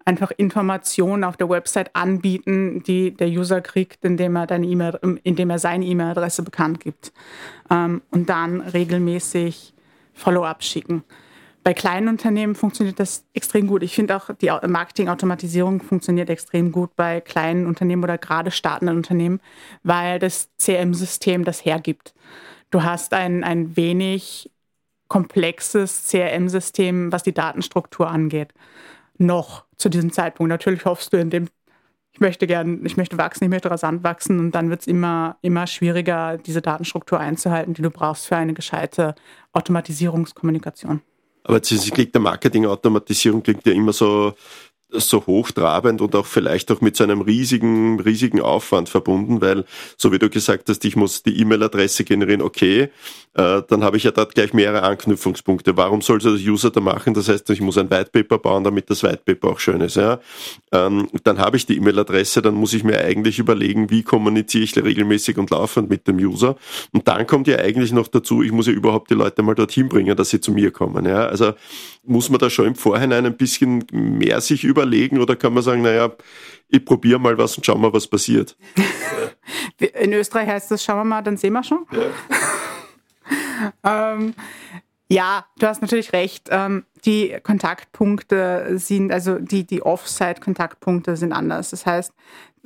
einfach 0.05 0.33
Informationen 0.33 1.23
auf 1.23 1.37
der 1.37 1.49
Website 1.49 1.95
anbieten, 1.95 2.83
die 2.83 3.13
der 3.13 3.29
User 3.29 3.61
kriegt, 3.61 4.05
indem 4.05 4.35
er, 4.35 4.49
deine 4.49 4.67
e 4.67 5.19
indem 5.23 5.51
er 5.51 5.61
seine 5.61 5.85
E-Mail-Adresse 5.85 6.43
bekannt 6.43 6.81
gibt. 6.81 7.13
Ähm, 7.71 8.03
und 8.11 8.29
dann 8.29 8.61
regelmäßig 8.61 9.73
Follow-up 10.13 10.65
schicken. 10.65 11.05
Bei 11.63 11.75
kleinen 11.75 12.09
Unternehmen 12.09 12.57
funktioniert 12.57 12.99
das 12.99 13.25
extrem 13.35 13.69
gut. 13.69 13.85
Ich 13.85 13.95
finde 13.95 14.17
auch, 14.17 14.31
die 14.35 14.51
Marketing-Automatisierung 14.67 15.81
funktioniert 15.81 16.29
extrem 16.29 16.73
gut 16.73 16.97
bei 16.97 17.21
kleinen 17.21 17.67
Unternehmen 17.67 18.03
oder 18.03 18.19
gerade 18.19 18.51
startenden 18.51 18.97
Unternehmen, 18.97 19.41
weil 19.85 20.19
das 20.19 20.49
CRM-System 20.59 21.45
das 21.45 21.65
hergibt. 21.65 22.15
Du 22.71 22.83
hast 22.83 23.13
ein, 23.13 23.45
ein 23.45 23.77
wenig 23.77 24.51
komplexes 25.09 26.09
CRM-System, 26.09 27.13
was 27.13 27.23
die 27.23 27.35
Datenstruktur 27.35 28.09
angeht. 28.09 28.53
Noch 29.19 29.65
zu 29.77 29.89
diesem 29.89 30.13
Zeitpunkt. 30.13 30.49
Natürlich 30.49 30.85
hoffst 30.85 31.13
du 31.13 31.19
in 31.19 31.31
dem, 31.31 31.49
ich 32.13 32.21
möchte 32.21 32.47
gern, 32.47 32.85
ich 32.85 32.97
möchte 32.97 33.19
wachsen, 33.19 33.45
ich 33.45 33.51
möchte 33.51 33.71
rasant 33.71 34.03
wachsen 34.03 34.39
und 34.41 34.53
dann 34.53 34.71
wird 34.71 34.81
es 34.81 34.87
immer, 34.87 35.37
immer 35.43 35.67
schwieriger, 35.67 36.39
diese 36.39 36.63
Datenstruktur 36.63 37.21
einzuhalten, 37.21 37.75
die 37.75 37.83
du 37.83 37.91
brauchst 37.91 38.27
für 38.27 38.37
eine 38.37 38.55
gescheite 38.55 39.15
Automatisierungskommunikation. 39.53 41.01
Aber 41.45 41.59
tatsächlich 41.59 41.93
klingt 41.93 42.15
der 42.15 42.23
Marketing-Automatisierung 42.23 43.43
klingt 43.43 43.67
ja 43.67 43.73
immer 43.73 43.93
so 43.93 44.33
so 44.95 45.27
hochtrabend 45.27 46.01
und 46.01 46.15
auch 46.15 46.27
vielleicht 46.27 46.71
auch 46.71 46.81
mit 46.81 46.97
so 46.97 47.05
einem 47.05 47.21
riesigen, 47.21 48.01
riesigen 48.01 48.41
Aufwand 48.41 48.89
verbunden, 48.89 49.41
weil, 49.41 49.65
so 49.97 50.13
wie 50.13 50.19
du 50.19 50.29
gesagt 50.31 50.69
hast, 50.69 50.85
ich 50.85 50.97
muss 50.97 51.23
die 51.23 51.41
E-Mail-Adresse 51.41 52.05
generieren, 52.05 52.43
okay, 52.43 52.91
äh, 53.35 53.63
dann 53.69 53.83
habe 53.83 53.97
ich 53.97 54.05
ja 54.05 54.13
dort 54.13 54.35
gleich 54.35 54.53
mehrere 54.53 54.83
Anknüpfungspunkte. 54.83 55.77
Warum 55.77 56.03
soll 56.03 56.21
das 56.21 56.41
User 56.41 56.71
da 56.71 56.81
machen? 56.81 57.15
Das 57.15 57.29
heißt, 57.29 57.51
ich 57.51 57.61
muss 57.61 57.77
ein 57.79 57.91
White 57.91 58.11
Paper 58.13 58.39
bauen, 58.39 58.63
damit 58.63 58.89
das 58.91 59.03
White 59.03 59.23
Paper 59.25 59.49
auch 59.49 59.59
schön 59.59 59.81
ist. 59.81 59.97
Ja? 59.97 60.21
Ähm, 60.73 61.09
dann 61.25 61.39
habe 61.39 61.57
ich 61.57 61.67
die 61.67 61.77
E-Mail-Adresse, 61.77 62.43
dann 62.43 62.55
muss 62.55 62.75
ich 62.75 62.85
mir 62.85 63.01
eigentlich 63.01 63.39
überlegen, 63.41 63.91
wie 63.91 64.03
kommuniziere 64.03 64.65
ich 64.65 64.77
regelmäßig 64.77 65.37
und 65.39 65.51
laufend 65.51 65.91
mit 65.91 66.07
dem 66.07 66.17
User. 66.19 66.57
Und 66.93 67.09
dann 67.09 67.27
kommt 67.27 67.49
ja 67.49 67.59
eigentlich 67.59 67.93
noch 67.93 68.07
dazu, 68.07 68.43
ich 68.43 68.53
muss 68.53 68.69
ja 68.69 68.73
überhaupt 68.73 69.11
die 69.11 69.15
Leute 69.15 69.43
mal 69.43 69.55
dorthin 69.55 69.89
bringen, 69.89 70.17
dass 70.17 70.31
sie 70.31 70.41
zu 70.41 70.53
mir 70.53 70.71
kommen. 70.71 71.05
Ja? 71.05 71.27
Also 71.27 71.55
muss 72.05 72.31
man 72.31 72.39
da 72.39 72.51
schon 72.51 72.67
im 72.67 72.75
Vorhinein 72.75 73.27
ein 73.27 73.37
bisschen 73.37 73.85
mehr 73.91 74.41
sich 74.41 74.63
überlegen 74.85 75.21
oder 75.21 75.37
kann 75.37 75.55
man 75.55 75.63
sagen, 75.63 75.83
naja, 75.83 76.13
ich 76.69 76.85
probiere 76.85 77.19
mal 77.19 77.37
was 77.39 77.57
und 77.57 77.65
schau 77.65 77.77
mal, 77.77 77.93
was 77.93 78.07
passiert. 78.07 78.57
In 79.79 80.13
Österreich 80.13 80.49
heißt 80.49 80.71
das, 80.71 80.85
schauen 80.85 80.99
wir 80.99 81.05
mal, 81.05 81.23
dann 81.23 81.37
sehen 81.37 81.53
wir 81.53 81.63
schon. 81.63 81.87
Ja, 83.83 84.13
ähm, 84.15 84.35
ja 85.09 85.47
du 85.59 85.67
hast 85.67 85.83
natürlich 85.83 86.13
recht. 86.13 86.49
Ähm, 86.51 86.85
die 87.05 87.37
Kontaktpunkte 87.43 88.79
sind, 88.79 89.13
also 89.13 89.39
die, 89.39 89.67
die 89.67 89.83
Offsite-Kontaktpunkte 89.83 91.17
sind 91.17 91.33
anders. 91.33 91.71
Das 91.71 91.87
heißt, 91.87 92.13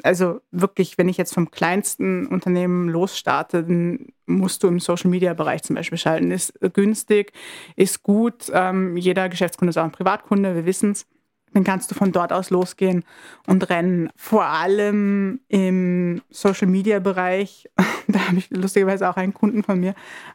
also 0.04 0.40
wirklich, 0.52 0.96
wenn 0.96 1.08
ich 1.08 1.16
jetzt 1.16 1.34
vom 1.34 1.50
kleinsten 1.50 2.26
Unternehmen 2.28 2.88
losstarte, 2.88 3.64
dann 3.64 4.06
musst 4.26 4.62
du 4.62 4.68
im 4.68 4.78
Social-Media-Bereich 4.78 5.64
zum 5.64 5.74
Beispiel 5.74 5.98
schalten. 5.98 6.30
Ist 6.30 6.58
günstig, 6.72 7.32
ist 7.74 8.04
gut. 8.04 8.50
Ähm, 8.52 8.96
jeder 8.96 9.28
Geschäftskunde 9.28 9.70
ist 9.70 9.76
auch 9.76 9.84
ein 9.84 9.92
Privatkunde, 9.92 10.54
wir 10.54 10.66
wissen 10.66 10.92
es. 10.92 11.06
Dann 11.54 11.64
kannst 11.64 11.90
du 11.90 11.94
von 11.94 12.12
dort 12.12 12.32
aus 12.32 12.50
losgehen 12.50 13.04
und 13.46 13.68
rennen. 13.70 14.10
Vor 14.16 14.44
allem 14.44 15.40
im 15.48 16.20
Social-Media-Bereich, 16.30 17.68
da 18.08 18.28
habe 18.28 18.38
ich 18.38 18.50
lustigerweise 18.50 19.08
auch 19.08 19.16
einen 19.16 19.34
Kunden 19.34 19.62
von 19.62 19.80
mir, 19.80 19.94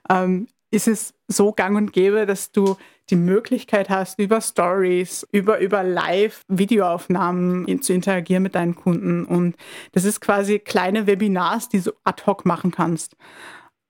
ähm, 0.10 0.48
ist 0.72 0.88
es 0.88 1.14
so 1.28 1.52
gang 1.52 1.78
und 1.78 1.94
gäbe, 1.94 2.26
dass 2.26 2.52
du 2.52 2.78
die 3.10 3.16
Möglichkeit 3.16 3.90
hast, 3.90 4.18
über 4.18 4.42
Stories, 4.42 5.28
über, 5.32 5.60
über 5.60 5.84
Live-Videoaufnahmen 5.84 7.82
zu 7.82 7.94
interagieren 7.94 8.44
mit 8.44 8.56
deinen 8.56 8.76
Kunden. 8.76 9.26
Und 9.26 9.56
das 9.92 10.06
ist 10.06 10.20
quasi 10.20 10.60
kleine 10.60 11.06
Webinars, 11.06 11.70
die 11.70 11.82
du 11.82 11.92
ad 12.04 12.24
hoc 12.26 12.46
machen 12.46 12.72
kannst. 12.72 13.16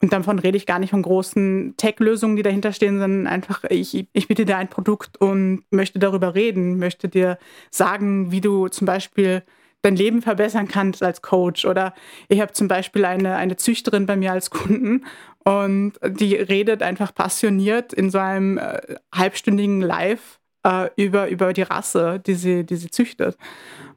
Und 0.03 0.11
davon 0.11 0.37
rede 0.37 0.57
ich 0.57 0.65
gar 0.65 0.79
nicht 0.79 0.89
von 0.89 1.01
großen 1.01 1.75
Tech-Lösungen, 1.77 2.35
die 2.35 2.43
dahinter 2.43 2.73
stehen, 2.73 2.99
sondern 2.99 3.25
einfach, 3.25 3.63
ich, 3.69 4.05
ich 4.11 4.27
biete 4.27 4.43
dir 4.43 4.57
ein 4.57 4.67
Produkt 4.67 5.15
und 5.15 5.63
möchte 5.69 5.97
darüber 5.97 6.35
reden, 6.35 6.77
möchte 6.77 7.07
dir 7.07 7.37
sagen, 7.71 8.29
wie 8.29 8.41
du 8.41 8.67
zum 8.67 8.85
Beispiel 8.85 9.43
dein 9.81 9.95
Leben 9.95 10.21
verbessern 10.21 10.67
kannst 10.67 11.03
als 11.03 11.21
Coach. 11.21 11.63
Oder 11.63 11.93
ich 12.27 12.41
habe 12.41 12.51
zum 12.51 12.67
Beispiel 12.67 13.05
eine, 13.05 13.37
eine 13.37 13.55
Züchterin 13.55 14.05
bei 14.05 14.17
mir 14.17 14.33
als 14.33 14.49
Kunden 14.49 15.05
und 15.45 15.93
die 16.05 16.35
redet 16.35 16.83
einfach 16.83 17.15
passioniert 17.15 17.93
in 17.93 18.09
so 18.09 18.17
einem 18.17 18.57
äh, 18.57 18.81
halbstündigen 19.15 19.79
Live 19.79 20.41
äh, 20.63 20.89
über, 20.97 21.29
über 21.29 21.53
die 21.53 21.61
Rasse, 21.61 22.19
die 22.19 22.35
sie, 22.35 22.65
die 22.65 22.75
sie 22.75 22.91
züchtet. 22.91 23.37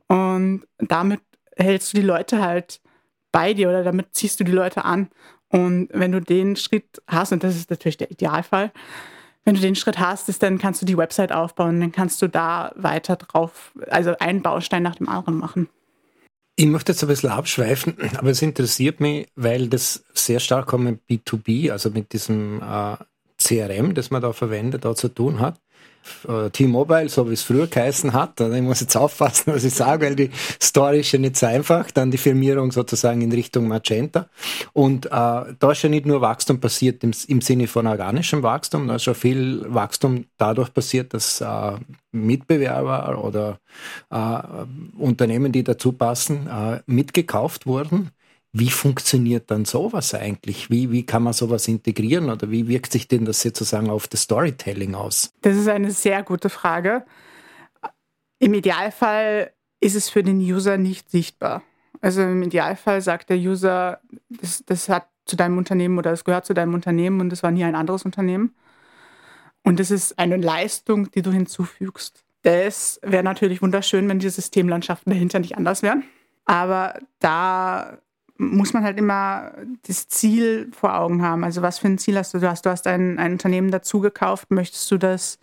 Und 0.06 0.68
damit 0.78 1.20
hältst 1.56 1.92
du 1.92 1.96
die 1.96 2.06
Leute 2.06 2.40
halt 2.40 2.80
bei 3.32 3.54
dir 3.54 3.68
oder 3.68 3.82
damit 3.82 4.14
ziehst 4.14 4.38
du 4.38 4.44
die 4.44 4.52
Leute 4.52 4.84
an. 4.84 5.08
Und 5.48 5.88
wenn 5.92 6.12
du 6.12 6.20
den 6.20 6.56
Schritt 6.56 7.02
hast, 7.06 7.32
und 7.32 7.44
das 7.44 7.56
ist 7.56 7.70
natürlich 7.70 7.96
der 7.96 8.10
Idealfall, 8.10 8.72
wenn 9.44 9.54
du 9.54 9.60
den 9.60 9.76
Schritt 9.76 9.98
hast, 9.98 10.28
ist, 10.28 10.42
dann 10.42 10.58
kannst 10.58 10.82
du 10.82 10.86
die 10.86 10.96
Website 10.96 11.30
aufbauen, 11.30 11.80
dann 11.80 11.92
kannst 11.92 12.20
du 12.20 12.28
da 12.28 12.72
weiter 12.74 13.14
drauf, 13.14 13.72
also 13.88 14.16
einen 14.18 14.42
Baustein 14.42 14.82
nach 14.82 14.96
dem 14.96 15.08
anderen 15.08 15.38
machen. 15.38 15.68
Ich 16.56 16.66
möchte 16.66 16.92
jetzt 16.92 17.02
ein 17.04 17.08
bisschen 17.08 17.30
abschweifen, 17.30 17.96
aber 18.16 18.30
es 18.30 18.42
interessiert 18.42 18.98
mich, 18.98 19.28
weil 19.36 19.68
das 19.68 20.04
sehr 20.14 20.40
stark 20.40 20.76
mit 20.78 21.00
B2B, 21.08 21.70
also 21.70 21.90
mit 21.90 22.12
diesem 22.12 22.60
äh, 22.60 22.96
CRM, 23.46 23.94
das 23.94 24.10
man 24.10 24.22
da 24.22 24.32
verwendet, 24.32 24.84
da 24.84 24.94
zu 24.94 25.08
tun 25.08 25.40
hat. 25.40 25.60
Äh, 26.28 26.50
T-Mobile, 26.50 27.08
so 27.08 27.28
wie 27.28 27.34
es 27.34 27.42
früher 27.42 27.66
geheißen 27.66 28.12
hat. 28.12 28.40
Ich 28.40 28.62
muss 28.62 28.80
jetzt 28.80 28.96
aufpassen, 28.96 29.44
was 29.54 29.64
ich 29.64 29.74
sage, 29.74 30.06
weil 30.06 30.16
die 30.16 30.30
Story 30.62 31.00
ist 31.00 31.12
ja 31.12 31.18
nicht 31.18 31.36
so 31.36 31.46
einfach. 31.46 31.90
Dann 31.90 32.10
die 32.10 32.18
Firmierung 32.18 32.72
sozusagen 32.72 33.20
in 33.22 33.32
Richtung 33.32 33.68
Magenta. 33.68 34.28
Und 34.72 35.06
äh, 35.06 35.10
da 35.10 35.72
ist 35.72 35.82
ja 35.82 35.88
nicht 35.88 36.06
nur 36.06 36.20
Wachstum 36.20 36.60
passiert 36.60 37.02
im, 37.04 37.12
im 37.28 37.40
Sinne 37.40 37.66
von 37.66 37.86
organischem 37.86 38.42
Wachstum, 38.42 38.88
da 38.88 38.96
ist 38.96 39.04
schon 39.04 39.14
viel 39.14 39.64
Wachstum 39.68 40.26
dadurch 40.36 40.72
passiert, 40.72 41.14
dass 41.14 41.40
äh, 41.40 41.72
Mitbewerber 42.12 43.22
oder 43.22 43.58
äh, 44.10 44.66
Unternehmen, 44.98 45.52
die 45.52 45.64
dazu 45.64 45.92
passen, 45.92 46.46
äh, 46.46 46.80
mitgekauft 46.87 47.66
wurden. 47.66 48.11
Wie 48.59 48.71
funktioniert 48.71 49.51
dann 49.51 49.66
sowas 49.66 50.14
eigentlich? 50.14 50.71
Wie, 50.71 50.90
wie 50.90 51.05
kann 51.05 51.23
man 51.23 51.35
sowas 51.35 51.69
integrieren 51.69 52.31
oder 52.31 52.51
wie 52.51 52.69
wirkt 52.69 52.90
sich 52.90 53.07
denn 53.07 53.27
das 53.27 53.42
sozusagen 53.42 53.90
auf 53.90 54.09
das 54.09 54.23
Storytelling 54.23 54.95
aus? 54.95 55.35
Das 55.42 55.57
ist 55.57 55.69
eine 55.69 55.90
sehr 55.90 56.23
gute 56.23 56.49
Frage. 56.49 57.05
Im 58.38 58.55
Idealfall 58.55 59.53
ist 59.81 59.95
es 59.95 60.09
für 60.09 60.23
den 60.23 60.38
User 60.38 60.79
nicht 60.79 61.11
sichtbar. 61.11 61.64
Also 62.01 62.23
im 62.23 62.42
Idealfall 62.42 63.03
sagt 63.03 63.29
der 63.29 63.37
User, 63.37 64.01
das, 64.31 64.62
das 64.64 64.88
hat 64.88 65.07
zu 65.27 65.37
deinem 65.37 65.59
Unternehmen 65.59 65.99
oder 65.99 66.12
es 66.12 66.25
gehört 66.25 66.47
zu 66.47 66.55
deinem 66.55 66.73
Unternehmen 66.73 67.21
und 67.21 67.35
es 67.35 67.42
war 67.42 67.51
nie 67.51 67.64
ein 67.64 67.75
anderes 67.75 68.07
Unternehmen. 68.07 68.55
Und 69.64 69.81
das 69.81 69.90
ist 69.90 70.19
eine 70.19 70.38
Leistung, 70.38 71.11
die 71.11 71.21
du 71.21 71.31
hinzufügst. 71.31 72.25
Das 72.40 73.01
wäre 73.03 73.23
natürlich 73.23 73.61
wunderschön, 73.61 74.09
wenn 74.09 74.19
die 74.19 74.31
Systemlandschaften 74.31 75.12
dahinter 75.12 75.40
nicht 75.40 75.59
anders 75.59 75.83
wären. 75.83 76.05
Aber 76.47 76.99
da 77.19 77.99
muss 78.38 78.72
man 78.72 78.85
halt 78.85 78.99
immer 78.99 79.53
das 79.87 80.09
Ziel 80.09 80.70
vor 80.72 80.99
Augen 80.99 81.22
haben. 81.22 81.44
Also 81.44 81.62
was 81.62 81.79
für 81.79 81.88
ein 81.88 81.99
Ziel 81.99 82.18
hast 82.18 82.35
du? 82.35 82.38
Du 82.38 82.49
hast, 82.49 82.66
du 82.66 82.70
hast 82.70 82.87
ein, 82.87 83.18
ein 83.18 83.33
Unternehmen 83.33 83.70
dazu 83.70 84.01
gekauft. 84.01 84.51
Möchtest 84.51 84.90
du 84.90 84.99
das 84.99 85.38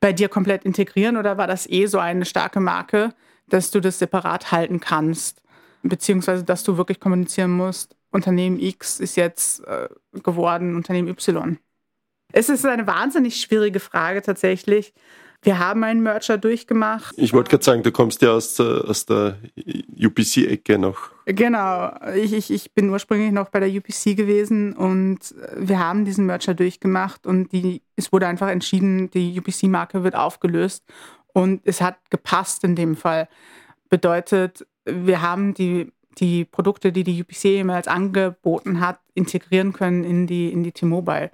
bei 0.00 0.12
dir 0.12 0.28
komplett 0.28 0.64
integrieren 0.64 1.16
oder 1.16 1.38
war 1.38 1.46
das 1.46 1.68
eh 1.68 1.86
so 1.86 1.98
eine 1.98 2.24
starke 2.24 2.60
Marke, 2.60 3.14
dass 3.48 3.70
du 3.70 3.80
das 3.80 3.98
separat 3.98 4.52
halten 4.52 4.80
kannst? 4.80 5.42
Beziehungsweise, 5.82 6.44
dass 6.44 6.64
du 6.64 6.76
wirklich 6.76 7.00
kommunizieren 7.00 7.50
musst, 7.50 7.96
Unternehmen 8.10 8.58
X 8.60 9.00
ist 9.00 9.16
jetzt 9.16 9.64
äh, 9.66 9.88
geworden 10.22 10.76
Unternehmen 10.76 11.08
Y. 11.08 11.58
Es 12.32 12.48
ist 12.48 12.64
eine 12.64 12.86
wahnsinnig 12.86 13.40
schwierige 13.40 13.80
Frage 13.80 14.22
tatsächlich, 14.22 14.94
wir 15.44 15.58
haben 15.58 15.82
einen 15.82 16.02
Merger 16.02 16.38
durchgemacht. 16.38 17.14
Ich 17.18 17.32
wollte 17.32 17.50
gerade 17.50 17.64
sagen, 17.64 17.82
du 17.82 17.90
kommst 17.90 18.22
ja 18.22 18.30
aus, 18.30 18.60
aus 18.60 19.06
der 19.06 19.38
UPC-Ecke 20.00 20.78
noch. 20.78 21.10
Genau, 21.26 21.92
ich, 22.14 22.32
ich, 22.32 22.50
ich 22.52 22.72
bin 22.72 22.90
ursprünglich 22.90 23.32
noch 23.32 23.48
bei 23.48 23.58
der 23.58 23.68
UPC 23.68 24.16
gewesen 24.16 24.72
und 24.72 25.34
wir 25.56 25.80
haben 25.80 26.04
diesen 26.04 26.26
Merger 26.26 26.54
durchgemacht 26.54 27.26
und 27.26 27.50
die, 27.52 27.82
es 27.96 28.12
wurde 28.12 28.28
einfach 28.28 28.48
entschieden, 28.48 29.10
die 29.10 29.38
UPC-Marke 29.38 30.04
wird 30.04 30.14
aufgelöst 30.14 30.84
und 31.32 31.60
es 31.64 31.80
hat 31.80 31.96
gepasst 32.10 32.62
in 32.62 32.76
dem 32.76 32.94
Fall. 32.94 33.28
Bedeutet, 33.88 34.64
wir 34.84 35.22
haben 35.22 35.54
die, 35.54 35.92
die 36.18 36.44
Produkte, 36.44 36.92
die 36.92 37.02
die 37.02 37.20
UPC 37.20 37.44
jemals 37.44 37.88
angeboten 37.88 38.80
hat, 38.80 39.00
integrieren 39.14 39.72
können 39.72 40.04
in 40.04 40.28
die, 40.28 40.52
in 40.52 40.62
die 40.62 40.72
T-Mobile. 40.72 41.32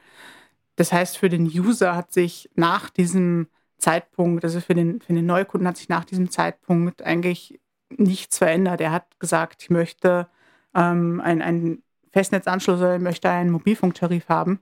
Das 0.77 0.93
heißt, 0.93 1.19
für 1.19 1.29
den 1.29 1.45
User 1.47 1.95
hat 1.95 2.13
sich 2.13 2.49
nach 2.55 2.89
diesem 2.89 3.49
Zeitpunkt, 3.79 4.45
also 4.45 4.61
für 4.61 4.75
den, 4.75 5.01
für 5.01 5.13
den 5.13 5.27
Neukunden 5.27 5.67
hat 5.69 5.77
sich 5.77 5.89
nach 5.89 6.05
diesem 6.05 6.31
Zeitpunkt 6.31 7.03
eigentlich 7.03 7.61
nichts 7.91 8.39
verändert. 8.39 8.81
Er 8.81 8.93
hat 8.93 9.19
gesagt, 9.19 9.63
ich 9.63 9.71
möchte 9.71 10.29
ähm, 10.75 11.21
einen 11.21 11.83
Festnetzanschluss 12.13 12.81
oder 12.81 12.97
ich 12.97 13.03
möchte 13.03 13.31
einen 13.31 13.51
Mobilfunktarif 13.51 14.29
haben, 14.29 14.61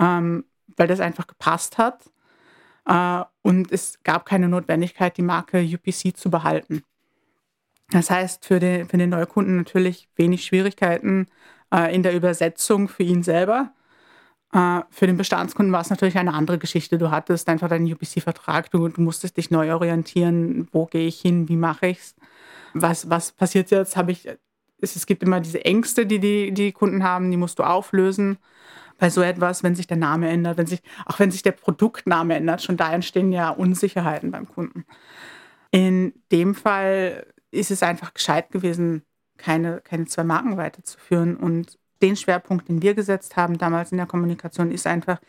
ähm, 0.00 0.44
weil 0.76 0.86
das 0.86 1.00
einfach 1.00 1.26
gepasst 1.26 1.78
hat. 1.78 2.10
Äh, 2.86 3.24
und 3.42 3.72
es 3.72 4.02
gab 4.02 4.26
keine 4.26 4.48
Notwendigkeit, 4.48 5.16
die 5.16 5.22
Marke 5.22 5.60
UPC 5.60 6.16
zu 6.16 6.30
behalten. 6.30 6.82
Das 7.90 8.10
heißt, 8.10 8.44
für 8.44 8.60
den, 8.60 8.86
für 8.88 8.98
den 8.98 9.10
Neukunden 9.10 9.56
natürlich 9.56 10.08
wenig 10.16 10.44
Schwierigkeiten 10.44 11.26
äh, 11.72 11.94
in 11.94 12.02
der 12.02 12.14
Übersetzung 12.14 12.88
für 12.88 13.02
ihn 13.02 13.22
selber. 13.22 13.72
Uh, 14.54 14.80
für 14.88 15.06
den 15.06 15.18
Bestandskunden 15.18 15.74
war 15.74 15.82
es 15.82 15.90
natürlich 15.90 16.16
eine 16.16 16.32
andere 16.32 16.56
Geschichte. 16.56 16.96
Du 16.96 17.10
hattest 17.10 17.50
einfach 17.50 17.68
deinen 17.68 17.92
UPC-Vertrag, 17.92 18.70
du, 18.70 18.88
du, 18.88 19.02
musstest 19.02 19.36
dich 19.36 19.50
neu 19.50 19.74
orientieren, 19.74 20.68
wo 20.72 20.86
gehe 20.86 21.06
ich 21.06 21.20
hin, 21.20 21.50
wie 21.50 21.56
mache 21.56 21.88
ich 21.88 21.98
es, 21.98 22.16
was, 22.72 23.10
was 23.10 23.32
passiert 23.32 23.70
jetzt, 23.70 23.98
habe 23.98 24.12
ich, 24.12 24.26
es, 24.80 24.96
es 24.96 25.04
gibt 25.04 25.22
immer 25.22 25.40
diese 25.40 25.62
Ängste, 25.66 26.06
die, 26.06 26.18
die 26.18 26.52
die 26.52 26.72
Kunden 26.72 27.02
haben, 27.02 27.30
die 27.30 27.36
musst 27.36 27.58
du 27.58 27.62
auflösen. 27.62 28.38
Bei 28.98 29.10
so 29.10 29.20
etwas, 29.20 29.62
wenn 29.62 29.76
sich 29.76 29.86
der 29.86 29.98
Name 29.98 30.30
ändert, 30.30 30.56
wenn 30.56 30.66
sich, 30.66 30.80
auch 31.04 31.18
wenn 31.18 31.30
sich 31.30 31.42
der 31.42 31.52
Produktname 31.52 32.34
ändert, 32.34 32.62
schon 32.62 32.78
da 32.78 32.90
entstehen 32.92 33.32
ja 33.32 33.50
Unsicherheiten 33.50 34.30
beim 34.30 34.48
Kunden. 34.48 34.86
In 35.70 36.14
dem 36.32 36.54
Fall 36.54 37.26
ist 37.50 37.70
es 37.70 37.82
einfach 37.82 38.14
gescheit 38.14 38.50
gewesen, 38.50 39.02
keine, 39.36 39.82
keine 39.82 40.06
zwei 40.06 40.24
Marken 40.24 40.56
weiterzuführen 40.56 41.36
und 41.36 41.78
den 42.02 42.16
Schwerpunkt, 42.16 42.68
den 42.68 42.82
wir 42.82 42.94
gesetzt 42.94 43.36
haben 43.36 43.58
damals 43.58 43.92
in 43.92 43.98
der 43.98 44.06
Kommunikation, 44.06 44.70
ist 44.70 44.86
einfach 44.86 45.20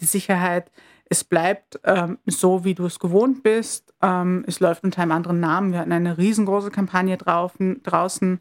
die 0.00 0.04
Sicherheit, 0.06 0.70
Es 1.10 1.24
bleibt 1.24 1.80
ähm, 1.84 2.18
so, 2.26 2.64
wie 2.64 2.74
du 2.74 2.84
es 2.84 2.98
gewohnt 2.98 3.42
bist. 3.42 3.94
Ähm, 4.02 4.44
es 4.46 4.60
läuft 4.60 4.84
unter 4.84 5.00
einem 5.02 5.12
anderen 5.12 5.40
Namen. 5.40 5.72
Wir 5.72 5.78
hatten 5.80 5.92
eine 5.92 6.18
riesengroße 6.18 6.70
Kampagne 6.70 7.16
draußen, 7.16 7.82
draußen 7.82 8.40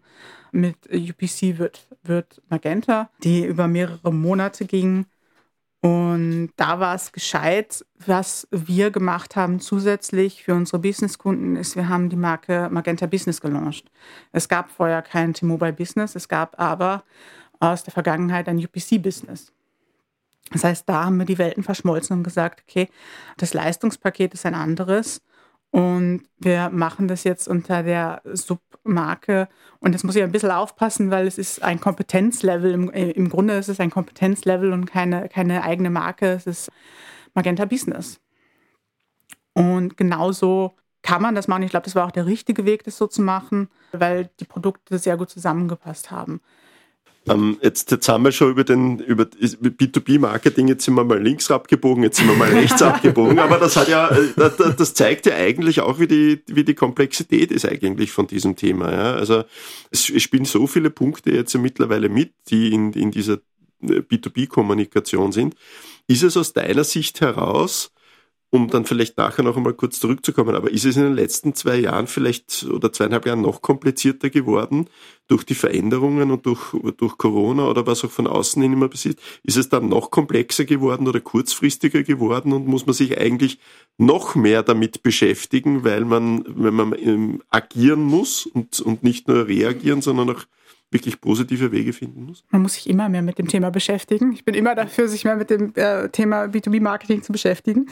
mit 0.51 0.75
UPC 0.91 1.57
wird, 1.59 1.87
wird 2.03 2.41
Magenta, 2.49 3.09
die 3.23 3.45
über 3.45 3.67
mehrere 3.67 4.11
Monate 4.11 4.65
ging. 4.65 5.05
Und 5.79 6.49
da 6.57 6.79
war 6.79 6.95
es 6.95 7.11
gescheit. 7.11 7.85
Was 8.05 8.47
wir 8.51 8.91
gemacht 8.91 9.35
haben 9.35 9.59
zusätzlich 9.59 10.43
für 10.43 10.55
unsere 10.55 10.79
Businesskunden 10.79 11.55
ist, 11.55 11.75
wir 11.75 11.87
haben 11.87 12.09
die 12.09 12.15
Marke 12.15 12.67
Magenta 12.71 13.05
Business 13.05 13.39
gelauncht. 13.41 13.89
Es 14.31 14.49
gab 14.49 14.69
vorher 14.71 15.01
kein 15.01 15.33
T-Mobile 15.33 15.73
Business, 15.73 16.15
es 16.15 16.27
gab 16.27 16.59
aber 16.59 17.03
aus 17.59 17.83
der 17.83 17.93
Vergangenheit 17.93 18.47
ein 18.47 18.57
UPC 18.57 19.01
Business. 19.01 19.51
Das 20.51 20.63
heißt, 20.63 20.87
da 20.87 21.05
haben 21.05 21.17
wir 21.17 21.25
die 21.25 21.37
Welten 21.37 21.63
verschmolzen 21.63 22.17
und 22.17 22.23
gesagt, 22.23 22.63
okay, 22.67 22.87
das 23.37 23.53
Leistungspaket 23.53 24.33
ist 24.33 24.45
ein 24.45 24.55
anderes 24.55 25.21
und 25.71 26.23
wir 26.39 26.69
machen 26.69 27.07
das 27.07 27.23
jetzt 27.23 27.47
unter 27.47 27.83
der 27.83 28.21
Submarke. 28.25 29.49
Und 29.79 29.91
jetzt 29.91 30.03
muss 30.03 30.15
ich 30.15 30.23
ein 30.23 30.31
bisschen 30.31 30.51
aufpassen, 30.51 31.11
weil 31.11 31.27
es 31.27 31.37
ist 31.37 31.61
ein 31.61 31.79
Kompetenzlevel. 31.79 32.71
Im, 32.71 32.91
äh, 32.91 33.11
im 33.11 33.29
Grunde 33.29 33.57
ist 33.57 33.67
es 33.67 33.79
ein 33.79 33.89
Kompetenzlevel 33.89 34.71
und 34.71 34.85
keine, 34.85 35.27
keine 35.29 35.63
eigene 35.63 35.89
Marke. 35.89 36.31
Es 36.31 36.47
ist 36.47 36.71
Magenta 37.33 37.65
Business. 37.65 38.19
Und 39.53 39.97
genauso 39.97 40.75
kann 41.01 41.21
man 41.21 41.35
das 41.35 41.47
machen. 41.47 41.63
Ich 41.63 41.71
glaube, 41.71 41.85
das 41.85 41.95
war 41.95 42.05
auch 42.05 42.11
der 42.11 42.25
richtige 42.25 42.65
Weg, 42.65 42.83
das 42.83 42.97
so 42.97 43.07
zu 43.07 43.21
machen, 43.21 43.69
weil 43.91 44.29
die 44.39 44.45
Produkte 44.45 44.97
sehr 44.99 45.17
gut 45.17 45.29
zusammengepasst 45.29 46.11
haben. 46.11 46.41
Ähm, 47.29 47.57
jetzt, 47.61 47.91
jetzt 47.91 48.07
haben 48.07 48.23
wir 48.23 48.31
schon 48.31 48.51
über 48.51 48.63
den 48.63 48.99
über 48.99 49.23
B2B-Marketing, 49.23 50.67
jetzt 50.67 50.85
sind 50.85 50.95
wir 50.95 51.03
mal 51.03 51.21
links 51.21 51.51
abgebogen, 51.51 52.03
jetzt 52.03 52.17
sind 52.17 52.27
wir 52.27 52.35
mal 52.35 52.49
rechts 52.49 52.81
abgebogen, 52.81 53.39
aber 53.39 53.57
das 53.57 53.75
hat 53.75 53.87
ja, 53.87 54.09
äh, 54.09 54.49
das 54.77 54.93
zeigt 54.93 55.25
ja 55.25 55.35
eigentlich 55.35 55.81
auch, 55.81 55.99
wie 55.99 56.07
die, 56.07 56.41
wie 56.47 56.63
die 56.63 56.73
Komplexität 56.73 57.51
ist 57.51 57.65
eigentlich 57.65 58.11
von 58.11 58.27
diesem 58.27 58.55
Thema. 58.55 58.91
Ja? 58.91 59.13
Also 59.13 59.43
es 59.91 60.05
spielen 60.05 60.45
so 60.45 60.67
viele 60.67 60.89
Punkte 60.89 61.31
jetzt 61.31 61.55
mittlerweile 61.57 62.09
mit, 62.09 62.33
die 62.49 62.73
in, 62.73 62.93
in 62.93 63.11
dieser 63.11 63.39
äh, 63.81 63.99
B2B-Kommunikation 63.99 65.31
sind. 65.31 65.55
Ist 66.07 66.23
es 66.23 66.37
aus 66.37 66.53
deiner 66.53 66.83
Sicht 66.83 67.21
heraus 67.21 67.91
um 68.49 68.69
dann 68.69 68.85
vielleicht 68.85 69.17
nachher 69.17 69.43
noch 69.43 69.57
einmal 69.57 69.73
kurz 69.73 69.99
zurückzukommen, 69.99 70.55
aber 70.55 70.71
ist 70.71 70.85
es 70.85 70.95
in 70.95 71.03
den 71.03 71.15
letzten 71.15 71.53
zwei 71.53 71.77
Jahren 71.77 72.07
vielleicht 72.07 72.65
oder 72.71 72.93
zweieinhalb 72.93 73.25
Jahren 73.25 73.41
noch 73.41 73.61
komplizierter 73.61 74.29
geworden 74.29 74.87
durch 75.27 75.43
die 75.43 75.55
Veränderungen 75.55 76.31
und 76.31 76.45
durch, 76.45 76.73
durch 76.95 77.17
Corona 77.17 77.67
oder 77.67 77.85
was 77.85 78.05
auch 78.05 78.11
von 78.11 78.25
außen 78.25 78.61
hin 78.61 78.71
immer 78.71 78.87
passiert? 78.87 79.19
Ist 79.43 79.57
es 79.57 79.67
dann 79.67 79.89
noch 79.89 80.11
komplexer 80.11 80.63
geworden 80.63 81.09
oder 81.09 81.19
kurzfristiger 81.19 82.03
geworden 82.03 82.53
und 82.53 82.67
muss 82.67 82.85
man 82.85 82.93
sich 82.93 83.17
eigentlich 83.17 83.59
noch 83.97 84.35
mehr 84.35 84.63
damit 84.63 85.03
beschäftigen, 85.03 85.83
weil 85.83 86.05
man, 86.05 86.45
wenn 86.47 86.73
man 86.73 86.95
ähm, 86.97 87.43
agieren 87.49 88.03
muss 88.03 88.45
und, 88.45 88.79
und 88.79 89.03
nicht 89.03 89.27
nur 89.27 89.47
reagieren, 89.47 90.01
sondern 90.01 90.29
auch 90.29 90.43
wirklich 90.91 91.19
positive 91.21 91.71
Wege 91.71 91.93
finden 91.93 92.23
muss? 92.23 92.43
Man 92.49 92.61
muss 92.61 92.73
sich 92.73 92.89
immer 92.89 93.09
mehr 93.09 93.21
mit 93.21 93.37
dem 93.37 93.47
Thema 93.47 93.69
beschäftigen. 93.69 94.31
Ich 94.31 94.45
bin 94.45 94.55
immer 94.55 94.75
dafür, 94.75 95.07
sich 95.07 95.25
mehr 95.25 95.35
mit 95.35 95.49
dem 95.49 95.73
äh, 95.75 96.09
Thema 96.09 96.45
B2B-Marketing 96.45 97.23
zu 97.23 97.31
beschäftigen. 97.31 97.87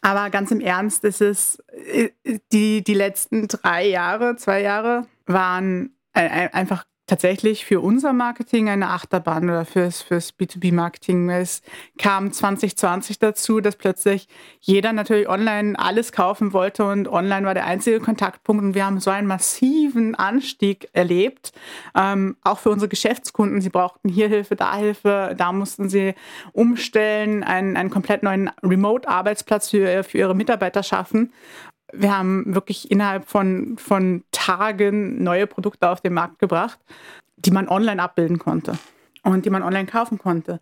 Aber 0.00 0.30
ganz 0.30 0.50
im 0.50 0.60
Ernst, 0.60 1.04
ist 1.04 1.20
es 1.20 1.62
äh, 1.92 2.10
die, 2.52 2.82
die 2.82 2.94
letzten 2.94 3.48
drei 3.48 3.86
Jahre, 3.88 4.36
zwei 4.36 4.62
Jahre 4.62 5.06
waren 5.26 5.90
einfach 6.12 6.86
tatsächlich 7.06 7.64
für 7.64 7.80
unser 7.80 8.12
Marketing 8.12 8.68
eine 8.68 8.90
Achterbahn 8.90 9.44
oder 9.44 9.64
fürs, 9.64 10.02
fürs 10.02 10.34
B2B-Marketing. 10.36 11.30
Es 11.30 11.62
kam 11.98 12.32
2020 12.32 13.18
dazu, 13.18 13.60
dass 13.60 13.76
plötzlich 13.76 14.28
jeder 14.60 14.92
natürlich 14.92 15.28
online 15.28 15.78
alles 15.78 16.10
kaufen 16.12 16.52
wollte 16.52 16.84
und 16.84 17.06
online 17.08 17.46
war 17.46 17.54
der 17.54 17.66
einzige 17.66 18.00
Kontaktpunkt 18.00 18.62
und 18.62 18.74
wir 18.74 18.84
haben 18.84 18.98
so 18.98 19.10
einen 19.10 19.28
massiven 19.28 20.14
Anstieg 20.16 20.88
erlebt. 20.92 21.52
Ähm, 21.94 22.36
auch 22.42 22.58
für 22.58 22.70
unsere 22.70 22.88
Geschäftskunden. 22.88 23.60
Sie 23.60 23.70
brauchten 23.70 24.08
hier 24.08 24.28
Hilfe, 24.28 24.56
da 24.56 24.76
Hilfe, 24.76 25.34
da 25.36 25.52
mussten 25.52 25.88
sie 25.88 26.14
umstellen, 26.52 27.44
einen, 27.44 27.76
einen 27.76 27.90
komplett 27.90 28.24
neuen 28.24 28.50
Remote-Arbeitsplatz 28.62 29.70
für, 29.70 30.02
für 30.02 30.18
ihre 30.18 30.34
Mitarbeiter 30.34 30.82
schaffen 30.82 31.32
wir 31.92 32.16
haben 32.16 32.54
wirklich 32.54 32.90
innerhalb 32.90 33.28
von, 33.28 33.78
von 33.78 34.24
Tagen 34.32 35.22
neue 35.22 35.46
Produkte 35.46 35.88
auf 35.88 36.00
den 36.00 36.14
Markt 36.14 36.38
gebracht, 36.38 36.78
die 37.36 37.50
man 37.50 37.68
online 37.68 38.02
abbilden 38.02 38.38
konnte 38.38 38.78
und 39.22 39.44
die 39.44 39.50
man 39.50 39.62
online 39.62 39.86
kaufen 39.86 40.18
konnte. 40.18 40.60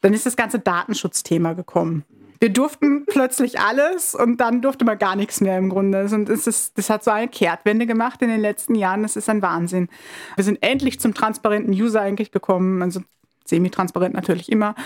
Dann 0.00 0.14
ist 0.14 0.26
das 0.26 0.36
ganze 0.36 0.58
Datenschutzthema 0.60 1.54
gekommen. 1.54 2.04
Wir 2.40 2.50
durften 2.50 3.04
plötzlich 3.04 3.58
alles 3.58 4.14
und 4.14 4.36
dann 4.36 4.62
durfte 4.62 4.84
man 4.84 4.96
gar 4.96 5.16
nichts 5.16 5.40
mehr 5.40 5.58
im 5.58 5.68
Grunde. 5.68 6.04
Und 6.04 6.28
es 6.28 6.46
ist, 6.46 6.78
das 6.78 6.88
hat 6.88 7.02
so 7.02 7.10
eine 7.10 7.26
Kehrtwende 7.26 7.84
gemacht 7.84 8.22
in 8.22 8.28
den 8.28 8.40
letzten 8.40 8.76
Jahren. 8.76 9.02
Das 9.02 9.16
ist 9.16 9.28
ein 9.28 9.42
Wahnsinn. 9.42 9.88
Wir 10.36 10.44
sind 10.44 10.62
endlich 10.62 11.00
zum 11.00 11.14
transparenten 11.14 11.72
User 11.72 12.00
eigentlich 12.00 12.30
gekommen. 12.30 12.80
Also 12.80 13.00
semi-transparent 13.44 14.14
natürlich 14.14 14.52
immer. 14.52 14.76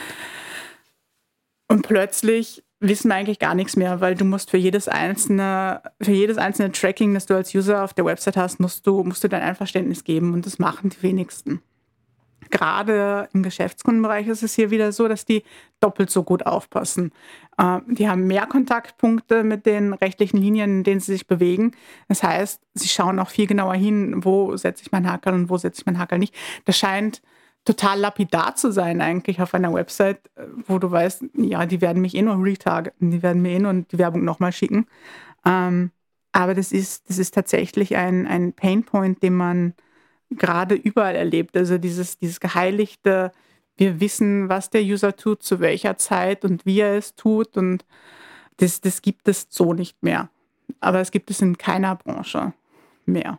Und 1.69 1.87
plötzlich 1.87 2.65
wissen 2.83 3.09
wir 3.09 3.15
eigentlich 3.15 3.39
gar 3.39 3.55
nichts 3.55 3.77
mehr, 3.77 4.01
weil 4.01 4.15
du 4.15 4.25
musst 4.25 4.51
für 4.51 4.57
jedes 4.57 4.89
einzelne, 4.89 5.81
für 6.01 6.11
jedes 6.11 6.37
einzelne 6.37 6.73
Tracking, 6.73 7.15
das 7.15 7.27
du 7.27 7.35
als 7.35 7.55
User 7.55 7.85
auf 7.85 7.95
der 7.95 8.05
Website 8.05 8.37
hast, 8.37 8.61
musst 8.61 8.87
du, 8.87 9.05
musst 9.05 9.23
du 9.23 9.29
dein 9.29 9.43
Einverständnis 9.43 10.05
geben 10.05 10.35
und 10.35 10.45
das 10.45 10.59
machen 10.59 10.91
die 10.91 11.03
wenigsten. 11.03 11.63
Gerade 12.51 13.29
im 13.33 13.43
Geschäftskundenbereich 13.43 14.27
ist 14.27 14.43
es 14.43 14.55
hier 14.55 14.71
wieder 14.71 14.93
so, 14.93 15.09
dass 15.09 15.25
die 15.25 15.43
doppelt 15.81 16.11
so 16.11 16.23
gut 16.23 16.45
aufpassen. 16.45 17.13
Ähm, 17.59 17.83
die 17.87 18.09
haben 18.09 18.27
mehr 18.27 18.47
Kontaktpunkte 18.47 19.43
mit 19.43 19.65
den 19.65 19.95
rechtlichen 19.95 20.37
Linien, 20.37 20.79
in 20.79 20.85
denen 20.85 21.01
sie 21.01 21.13
sich 21.13 21.27
bewegen. 21.27 21.73
Das 22.09 22.23
heißt, 22.23 22.61
sie 22.75 22.89
schauen 22.89 23.19
auch 23.21 23.31
viel 23.31 23.47
genauer 23.47 23.75
hin, 23.75 24.25
wo 24.25 24.55
setze 24.57 24.83
ich 24.83 24.93
meinen 24.93 25.11
Hakel 25.11 25.33
und 25.33 25.51
wo 25.51 25.57
setze 25.57 25.81
ich 25.81 25.87
meinen 25.87 25.99
Hakel 25.99 26.19
nicht. 26.19 26.35
Das 26.65 26.77
scheint 26.77 27.23
total 27.65 28.01
lapidar 28.01 28.57
zu 28.57 28.73
sein 28.73 29.01
eigentlich 29.01 29.41
auf 29.41 29.55
einer 29.55 29.73
Website, 29.73 30.31
äh, 30.37 30.47
wo 30.67 30.79
du 30.79 30.91
weißt, 30.91 31.25
ja, 31.35 31.67
die 31.67 31.81
werden 31.81 32.03
mich 32.03 32.15
eh 32.15 32.23
nur 32.23 32.43
retargeten, 32.43 33.11
die 33.11 33.23
werden 33.23 33.43
mir 33.43 33.53
eh 33.53 33.59
nur 33.59 33.73
die 33.75 33.99
Werbung 33.99 34.25
nochmal 34.25 34.53
schicken. 34.53 34.87
Ähm, 35.45 35.91
aber 36.33 36.55
das 36.55 36.73
ist, 36.73 37.09
das 37.09 37.19
ist 37.19 37.35
tatsächlich 37.35 37.97
ein, 37.97 38.27
ein 38.27 38.53
Painpoint, 38.55 39.23
den 39.23 39.35
man 39.35 39.75
gerade 40.31 40.75
überall 40.75 41.15
erlebt. 41.15 41.57
Also 41.57 41.79
dieses, 41.79 42.19
dieses 42.19 42.41
geheiligte, 42.41 43.33
wir 43.77 44.01
wissen, 44.01 44.49
was 44.49 44.71
der 44.71 44.83
User 44.83 45.15
tut, 45.15 45.43
zu 45.43 45.61
welcher 45.61 45.99
Zeit 45.99 46.45
und 46.45 46.65
wie 46.65 46.81
er 46.81 46.97
es 46.97 47.15
tut. 47.15 47.57
Und 47.57 47.85
das, 48.57 48.81
das 48.81 49.03
gibt 49.03 49.29
es 49.29 49.47
so 49.51 49.75
nicht 49.75 50.03
mehr. 50.03 50.31
Aber 50.81 51.01
es 51.01 51.11
gibt 51.11 51.31
es 51.31 51.43
in 51.43 51.59
keiner 51.59 51.97
Branche 51.97 52.55
mehr. 53.05 53.39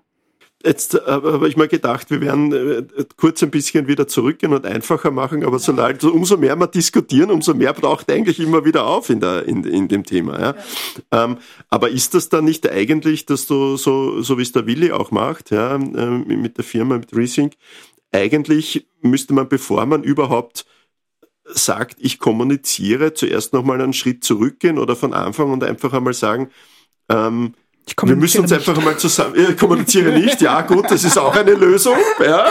Jetzt 0.65 0.95
äh, 0.95 1.01
habe 1.05 1.49
ich 1.49 1.57
mal 1.57 1.67
gedacht, 1.67 2.09
wir 2.09 2.21
werden 2.21 2.53
äh, 2.53 3.05
kurz 3.17 3.43
ein 3.43 3.51
bisschen 3.51 3.87
wieder 3.87 4.07
zurückgehen 4.07 4.53
und 4.53 4.65
einfacher 4.65 5.11
machen, 5.11 5.43
aber 5.43 5.59
so, 5.59 5.73
also 5.73 6.13
umso 6.13 6.37
mehr 6.37 6.55
wir 6.55 6.67
diskutieren, 6.67 7.31
umso 7.31 7.53
mehr 7.53 7.73
braucht 7.73 8.09
eigentlich 8.09 8.39
immer 8.39 8.63
wieder 8.63 8.85
auf 8.85 9.09
in, 9.09 9.19
der, 9.19 9.45
in, 9.45 9.65
in 9.65 9.89
dem 9.89 10.05
Thema. 10.05 10.39
Ja? 10.39 10.55
ja. 11.11 11.23
Ähm, 11.25 11.37
aber 11.69 11.89
ist 11.89 12.13
das 12.13 12.29
dann 12.29 12.45
nicht 12.45 12.69
eigentlich, 12.69 13.25
dass 13.25 13.45
du 13.45 13.75
so, 13.75 14.21
so 14.21 14.37
wie 14.37 14.43
es 14.43 14.53
der 14.53 14.65
Willi 14.65 14.93
auch 14.93 15.11
macht, 15.11 15.51
ja, 15.51 15.75
äh, 15.75 15.77
mit 15.77 16.55
der 16.57 16.63
Firma, 16.63 16.97
mit 16.97 17.13
Resync, 17.13 17.53
eigentlich 18.13 18.87
müsste 19.01 19.33
man, 19.33 19.49
bevor 19.49 19.85
man 19.85 20.03
überhaupt 20.03 20.65
sagt, 21.45 21.97
ich 21.99 22.19
kommuniziere, 22.19 23.13
zuerst 23.13 23.51
nochmal 23.51 23.81
einen 23.81 23.91
Schritt 23.91 24.23
zurückgehen 24.23 24.77
oder 24.79 24.95
von 24.95 25.13
Anfang 25.13 25.51
und 25.51 25.63
einfach 25.63 25.91
einmal 25.91 26.13
sagen, 26.13 26.51
ähm, 27.09 27.53
wir 28.03 28.15
müssen 28.15 28.41
uns 28.41 28.51
nicht. 28.51 28.67
einfach 28.67 28.81
mal 28.83 28.97
zusammen, 28.97 29.35
ich 29.35 29.57
kommuniziere 29.57 30.11
nicht, 30.11 30.41
ja 30.41 30.61
gut, 30.61 30.89
das 30.89 31.03
ist 31.03 31.17
auch 31.17 31.35
eine 31.35 31.53
Lösung, 31.53 31.97
ja. 32.23 32.47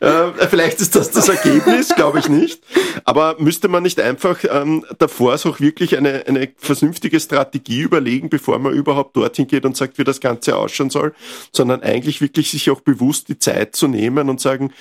Äh, 0.00 0.46
vielleicht 0.48 0.80
ist 0.80 0.94
das 0.94 1.10
das 1.10 1.28
Ergebnis, 1.28 1.94
glaube 1.94 2.18
ich 2.18 2.28
nicht. 2.28 2.62
Aber 3.04 3.36
müsste 3.38 3.68
man 3.68 3.82
nicht 3.82 4.00
einfach 4.00 4.38
ähm, 4.48 4.84
davor 4.98 5.34
auch 5.34 5.60
wirklich 5.60 5.96
eine, 5.96 6.26
eine 6.26 6.48
vernünftige 6.56 7.18
Strategie 7.18 7.80
überlegen, 7.80 8.28
bevor 8.28 8.58
man 8.58 8.72
überhaupt 8.72 9.16
dorthin 9.16 9.46
geht 9.46 9.64
und 9.64 9.76
sagt, 9.76 9.98
wie 9.98 10.04
das 10.04 10.20
Ganze 10.20 10.56
ausschauen 10.56 10.90
soll, 10.90 11.14
sondern 11.52 11.82
eigentlich 11.82 12.20
wirklich 12.20 12.50
sich 12.50 12.70
auch 12.70 12.80
bewusst 12.80 13.28
die 13.28 13.38
Zeit 13.38 13.74
zu 13.74 13.88
nehmen 13.88 14.28
und 14.28 14.40
sagen, 14.40 14.72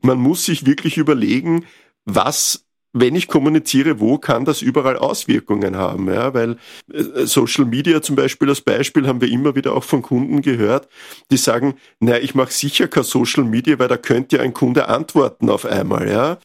man 0.00 0.18
muss 0.18 0.44
sich 0.44 0.66
wirklich 0.66 0.98
überlegen, 0.98 1.64
was 2.04 2.64
wenn 2.94 3.16
ich 3.16 3.28
kommuniziere, 3.28 4.00
wo 4.00 4.18
kann 4.18 4.44
das 4.44 4.62
überall 4.62 4.96
Auswirkungen 4.96 5.76
haben? 5.76 6.08
Ja, 6.10 6.32
weil 6.32 6.56
äh, 6.92 7.26
Social 7.26 7.66
Media 7.66 8.00
zum 8.00 8.16
Beispiel 8.16 8.48
als 8.48 8.60
Beispiel 8.60 9.06
haben 9.06 9.20
wir 9.20 9.28
immer 9.28 9.54
wieder 9.56 9.74
auch 9.74 9.84
von 9.84 10.00
Kunden 10.00 10.40
gehört, 10.40 10.88
die 11.30 11.36
sagen, 11.36 11.74
naja, 11.98 12.22
ich 12.22 12.34
mache 12.34 12.52
sicher 12.52 12.86
kein 12.86 13.02
Social 13.02 13.44
Media, 13.44 13.78
weil 13.78 13.88
da 13.88 13.96
könnte 13.96 14.36
ja 14.36 14.42
ein 14.42 14.54
Kunde 14.54 14.88
antworten 14.88 15.50
auf 15.50 15.66
einmal. 15.66 16.08
Ja, 16.08 16.38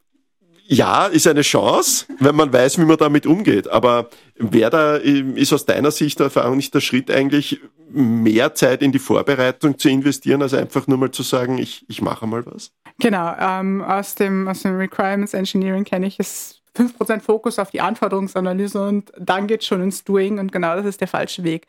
ja, 0.71 1.07
ist 1.07 1.25
eine 1.25 1.41
Chance, 1.41 2.05
wenn 2.19 2.35
man 2.35 2.53
weiß, 2.53 2.77
wie 2.77 2.85
man 2.85 2.97
damit 2.97 3.25
umgeht. 3.25 3.67
Aber 3.67 4.09
wer 4.35 4.69
da 4.69 4.97
ist 4.97 5.51
aus 5.51 5.65
deiner 5.65 5.89
Sicht 5.89 6.19
der 6.19 6.25
Erfahrung 6.25 6.57
nicht 6.57 6.73
der 6.75 6.81
Schritt 6.81 7.09
eigentlich 7.09 7.59
mehr 7.91 8.53
Zeit 8.53 8.83
in 8.83 8.91
die 8.91 8.99
Vorbereitung 8.99 9.79
zu 9.79 9.89
investieren, 9.89 10.43
als 10.43 10.53
einfach 10.53 10.85
nur 10.85 10.99
mal 10.99 11.09
zu 11.09 11.23
sagen, 11.23 11.57
ich, 11.57 11.85
ich 11.87 12.03
mache 12.03 12.27
mal 12.27 12.45
was? 12.45 12.71
Genau, 12.99 13.33
ähm, 13.39 13.81
aus, 13.81 14.15
dem, 14.15 14.47
aus 14.47 14.61
dem 14.61 14.75
Requirements 14.75 15.33
Engineering 15.33 15.85
kenne 15.85 16.07
ich 16.07 16.19
es 16.19 16.61
5% 16.75 17.21
Fokus 17.21 17.57
auf 17.57 17.71
die 17.71 17.81
Anforderungsanalyse 17.81 18.85
und 18.85 19.11
dann 19.17 19.47
geht 19.47 19.63
schon 19.63 19.81
ins 19.81 20.03
Doing 20.03 20.39
und 20.39 20.51
genau 20.51 20.75
das 20.75 20.85
ist 20.85 21.01
der 21.01 21.07
falsche 21.07 21.43
Weg. 21.43 21.67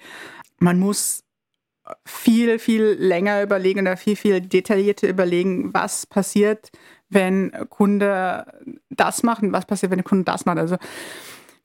Man 0.59 0.79
muss 0.79 1.25
viel, 2.05 2.59
viel 2.59 2.97
länger 2.99 3.43
überlegen 3.43 3.81
oder 3.81 3.97
viel, 3.97 4.17
viel 4.17 4.41
detaillierter 4.41 5.09
überlegen, 5.09 5.73
was 5.73 6.07
passiert, 6.07 6.71
wenn 7.09 7.53
Kunde 7.69 8.47
das 8.91 9.23
macht 9.23 9.43
und 9.43 9.53
was 9.53 9.67
passiert, 9.67 9.91
wenn 9.91 9.99
der 9.99 10.05
Kunde 10.05 10.25
das 10.25 10.47
macht. 10.47 10.59
Also 10.59 10.77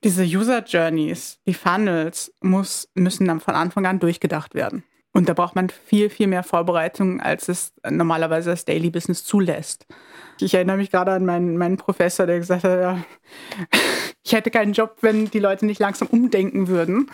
diese 0.03 0.23
User 0.23 0.63
Journeys, 0.63 1.39
die 1.45 1.53
Funnels 1.53 2.33
muss, 2.41 2.89
müssen 2.93 3.27
dann 3.27 3.39
von 3.39 3.55
Anfang 3.55 3.85
an 3.85 3.99
durchgedacht 3.99 4.55
werden. 4.55 4.83
Und 5.15 5.29
da 5.29 5.33
braucht 5.33 5.55
man 5.55 5.69
viel, 5.69 6.09
viel 6.09 6.27
mehr 6.27 6.43
Vorbereitung, 6.43 7.21
als 7.21 7.47
es 7.47 7.73
normalerweise 7.89 8.49
das 8.49 8.65
Daily 8.65 8.89
Business 8.89 9.23
zulässt. 9.23 9.87
Ich 10.41 10.53
erinnere 10.53 10.75
mich 10.75 10.91
gerade 10.91 11.13
an 11.13 11.23
meinen, 11.23 11.55
meinen 11.55 11.77
Professor, 11.77 12.25
der 12.25 12.39
gesagt 12.39 12.65
hat, 12.65 12.81
ja, 12.81 13.05
ich 14.25 14.33
hätte 14.33 14.51
keinen 14.51 14.73
Job, 14.73 14.97
wenn 14.99 15.31
die 15.31 15.39
Leute 15.39 15.65
nicht 15.65 15.79
langsam 15.79 16.09
umdenken 16.09 16.67
würden. 16.67 17.09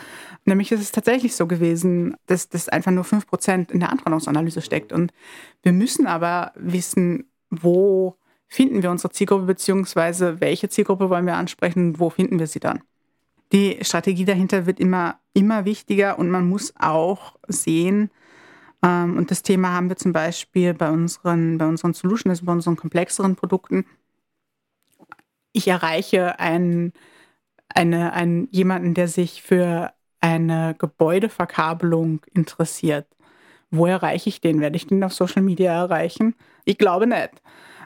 Nämlich 0.45 0.71
ist 0.71 0.81
es 0.81 0.91
tatsächlich 0.91 1.35
so 1.35 1.45
gewesen, 1.45 2.17
dass 2.25 2.49
das 2.49 2.69
einfach 2.69 2.89
nur 2.89 3.03
5% 3.03 3.69
in 3.71 3.81
der 3.81 3.91
Anforderungsanalyse 3.91 4.63
steckt. 4.63 4.91
Und 4.91 5.13
wir 5.61 5.71
müssen 5.71 6.07
aber 6.07 6.53
wissen, 6.55 7.29
wo 7.51 8.17
finden 8.47 8.81
wir 8.81 8.89
unsere 8.89 9.13
Zielgruppe, 9.13 9.45
beziehungsweise 9.45 10.41
welche 10.41 10.69
Zielgruppe 10.69 11.11
wollen 11.11 11.27
wir 11.27 11.35
ansprechen 11.35 11.89
und 11.89 11.99
wo 11.99 12.09
finden 12.09 12.39
wir 12.39 12.47
sie 12.47 12.59
dann. 12.59 12.81
Die 13.51 13.79
Strategie 13.81 14.25
dahinter 14.25 14.65
wird 14.65 14.79
immer, 14.79 15.19
immer 15.33 15.65
wichtiger 15.65 16.17
und 16.17 16.29
man 16.29 16.47
muss 16.47 16.73
auch 16.77 17.35
sehen, 17.47 18.09
ähm, 18.83 19.17
und 19.17 19.31
das 19.31 19.43
Thema 19.43 19.73
haben 19.73 19.89
wir 19.89 19.97
zum 19.97 20.13
Beispiel 20.13 20.73
bei 20.73 20.89
unseren, 20.89 21.57
bei 21.57 21.67
unseren 21.67 21.93
Solutions, 21.93 22.39
also 22.39 22.45
bei 22.45 22.53
unseren 22.53 22.75
komplexeren 22.75 23.35
Produkten. 23.35 23.85
Ich 25.53 25.67
erreiche 25.67 26.39
einen, 26.39 26.93
eine, 27.69 28.13
einen, 28.13 28.47
jemanden, 28.51 28.93
der 28.93 29.07
sich 29.07 29.41
für 29.41 29.93
eine 30.21 30.75
Gebäudeverkabelung 30.77 32.21
interessiert. 32.33 33.07
Wo 33.69 33.85
erreiche 33.85 34.29
ich 34.29 34.41
den? 34.41 34.61
Werde 34.61 34.77
ich 34.77 34.87
den 34.87 35.03
auf 35.03 35.13
Social 35.13 35.41
Media 35.41 35.73
erreichen? 35.73 36.35
Ich 36.65 36.77
glaube 36.77 37.07
nicht. 37.07 37.41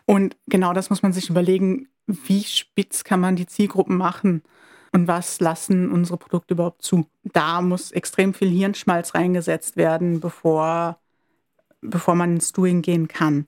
Und 0.06 0.38
genau 0.48 0.74
das 0.74 0.90
muss 0.90 1.04
man 1.04 1.14
sich 1.14 1.30
überlegen, 1.30 1.88
wie 2.08 2.44
spitz 2.44 3.04
kann 3.04 3.20
man 3.20 3.36
die 3.36 3.48
Zielgruppen 3.48 3.98
machen 3.98 4.44
und 4.96 5.10
was 5.10 5.42
lassen 5.42 5.92
unsere 5.92 6.18
Produkte 6.18 6.54
überhaupt 6.54 6.82
zu. 6.82 7.06
Da 7.26 7.62
muss 7.62 7.92
extrem 7.92 8.34
viel 8.34 8.48
Hirnschmalz 8.48 9.14
reingesetzt 9.14 9.76
werden, 9.76 10.22
bevor, 10.22 11.02
bevor 11.82 12.16
man 12.16 12.36
ins 12.36 12.54
Doing 12.54 12.82
gehen 12.82 13.10
kann. 13.10 13.46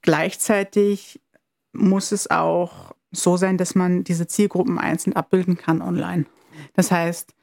Gleichzeitig 0.00 1.20
muss 1.74 2.12
es 2.12 2.30
auch 2.30 2.94
so 3.12 3.36
sein, 3.36 3.58
dass 3.58 3.74
man 3.74 4.04
diese 4.04 4.26
Zielgruppen 4.26 4.78
einzeln 4.78 5.14
abbilden 5.14 5.58
kann 5.58 5.82
online. 5.82 6.24
Das 6.72 6.90
heißt, 6.90 7.34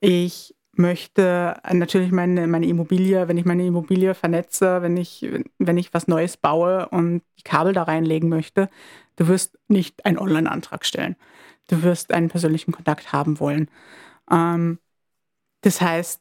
ich 0.00 0.54
möchte 0.72 1.60
natürlich 1.70 2.10
meine, 2.10 2.46
meine 2.46 2.66
Immobilie, 2.66 3.28
wenn 3.28 3.36
ich 3.36 3.44
meine 3.44 3.66
Immobilie 3.66 4.14
vernetze, 4.14 4.80
wenn 4.80 4.96
ich, 4.96 5.28
wenn 5.58 5.76
ich 5.76 5.92
was 5.92 6.08
Neues 6.08 6.38
baue 6.38 6.88
und 6.88 7.20
die 7.38 7.42
Kabel 7.42 7.74
da 7.74 7.82
reinlegen 7.82 8.30
möchte, 8.30 8.70
du 9.16 9.28
wirst 9.28 9.58
nicht 9.68 10.06
einen 10.06 10.18
Online-Antrag 10.18 10.86
stellen 10.86 11.16
du 11.68 11.82
wirst 11.82 12.12
einen 12.12 12.28
persönlichen 12.28 12.72
Kontakt 12.72 13.12
haben 13.12 13.40
wollen. 13.40 13.70
Ähm, 14.30 14.78
das 15.62 15.80
heißt, 15.80 16.20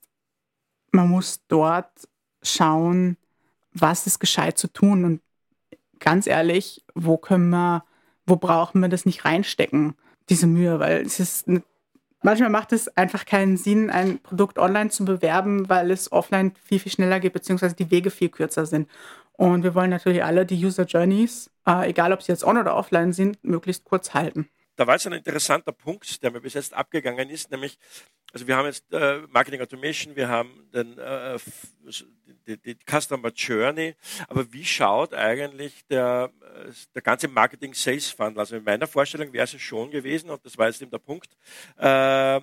man 0.91 1.09
muss 1.09 1.45
dort 1.47 1.91
schauen, 2.41 3.17
was 3.73 4.07
ist 4.07 4.19
gescheit 4.19 4.57
zu 4.57 4.67
tun 4.67 5.05
und 5.05 5.21
ganz 5.99 6.27
ehrlich, 6.27 6.83
wo 6.93 7.17
können 7.17 7.49
wir, 7.49 7.83
wo 8.25 8.35
brauchen 8.35 8.81
wir 8.81 8.89
das 8.89 9.05
nicht 9.05 9.25
reinstecken, 9.25 9.95
diese 10.29 10.47
Mühe, 10.47 10.79
weil 10.79 11.01
es 11.01 11.19
ist 11.19 11.47
manchmal 12.21 12.49
macht 12.49 12.71
es 12.71 12.87
einfach 12.95 13.25
keinen 13.25 13.57
Sinn, 13.57 13.89
ein 13.89 14.19
Produkt 14.19 14.57
online 14.57 14.89
zu 14.89 15.03
bewerben, 15.05 15.67
weil 15.69 15.91
es 15.91 16.11
offline 16.11 16.53
viel, 16.63 16.79
viel 16.79 16.91
schneller 16.91 17.19
geht, 17.19 17.33
beziehungsweise 17.33 17.75
die 17.75 17.91
Wege 17.91 18.11
viel 18.11 18.29
kürzer 18.29 18.65
sind. 18.65 18.89
Und 19.33 19.63
wir 19.63 19.75
wollen 19.75 19.89
natürlich 19.89 20.23
alle 20.23 20.45
die 20.45 20.63
User 20.63 20.85
Journeys, 20.85 21.49
äh, 21.67 21.89
egal 21.89 22.13
ob 22.13 22.21
sie 22.21 22.31
jetzt 22.31 22.45
on 22.45 22.57
oder 22.57 22.75
offline 22.75 23.13
sind, 23.13 23.43
möglichst 23.43 23.83
kurz 23.83 24.13
halten 24.13 24.47
da 24.75 24.87
war 24.87 24.95
jetzt 24.95 25.07
ein 25.07 25.13
interessanter 25.13 25.71
Punkt, 25.71 26.21
der 26.23 26.31
mir 26.31 26.41
bis 26.41 26.53
jetzt 26.53 26.73
abgegangen 26.73 27.29
ist, 27.29 27.51
nämlich, 27.51 27.77
also 28.31 28.47
wir 28.47 28.55
haben 28.57 28.65
jetzt 28.65 28.91
äh, 28.91 29.19
Marketing 29.29 29.61
Automation, 29.61 30.15
wir 30.15 30.27
haben 30.27 30.67
den, 30.73 30.97
äh, 30.97 31.37
die, 32.47 32.57
die, 32.57 32.77
Customer 32.89 33.29
Journey, 33.29 33.95
aber 34.27 34.51
wie 34.51 34.65
schaut 34.65 35.13
eigentlich 35.13 35.85
der, 35.87 36.31
äh, 36.41 36.71
der 36.95 37.01
ganze 37.01 37.27
Marketing 37.27 37.73
Sales 37.73 38.09
Funnel? 38.09 38.39
Also 38.39 38.55
in 38.55 38.63
meiner 38.63 38.87
Vorstellung 38.87 39.31
wäre 39.31 39.43
es 39.43 39.61
schon 39.61 39.91
gewesen, 39.91 40.29
und 40.29 40.43
das 40.43 40.57
war 40.57 40.67
jetzt 40.67 40.81
eben 40.81 40.91
der 40.91 40.97
Punkt, 40.97 41.29
äh, 41.77 42.37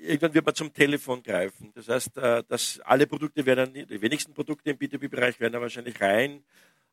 irgendwann 0.00 0.34
wird 0.34 0.46
man 0.46 0.54
zum 0.54 0.72
Telefon 0.72 1.22
greifen. 1.22 1.72
Das 1.74 1.88
heißt, 1.88 2.16
äh, 2.16 2.44
dass 2.48 2.80
alle 2.84 3.06
Produkte 3.06 3.44
werden, 3.44 3.74
die 3.74 4.00
wenigsten 4.00 4.32
Produkte 4.32 4.70
im 4.70 4.76
B2B-Bereich 4.78 5.40
werden 5.40 5.54
ja 5.54 5.60
wahrscheinlich 5.60 6.00
rein 6.00 6.44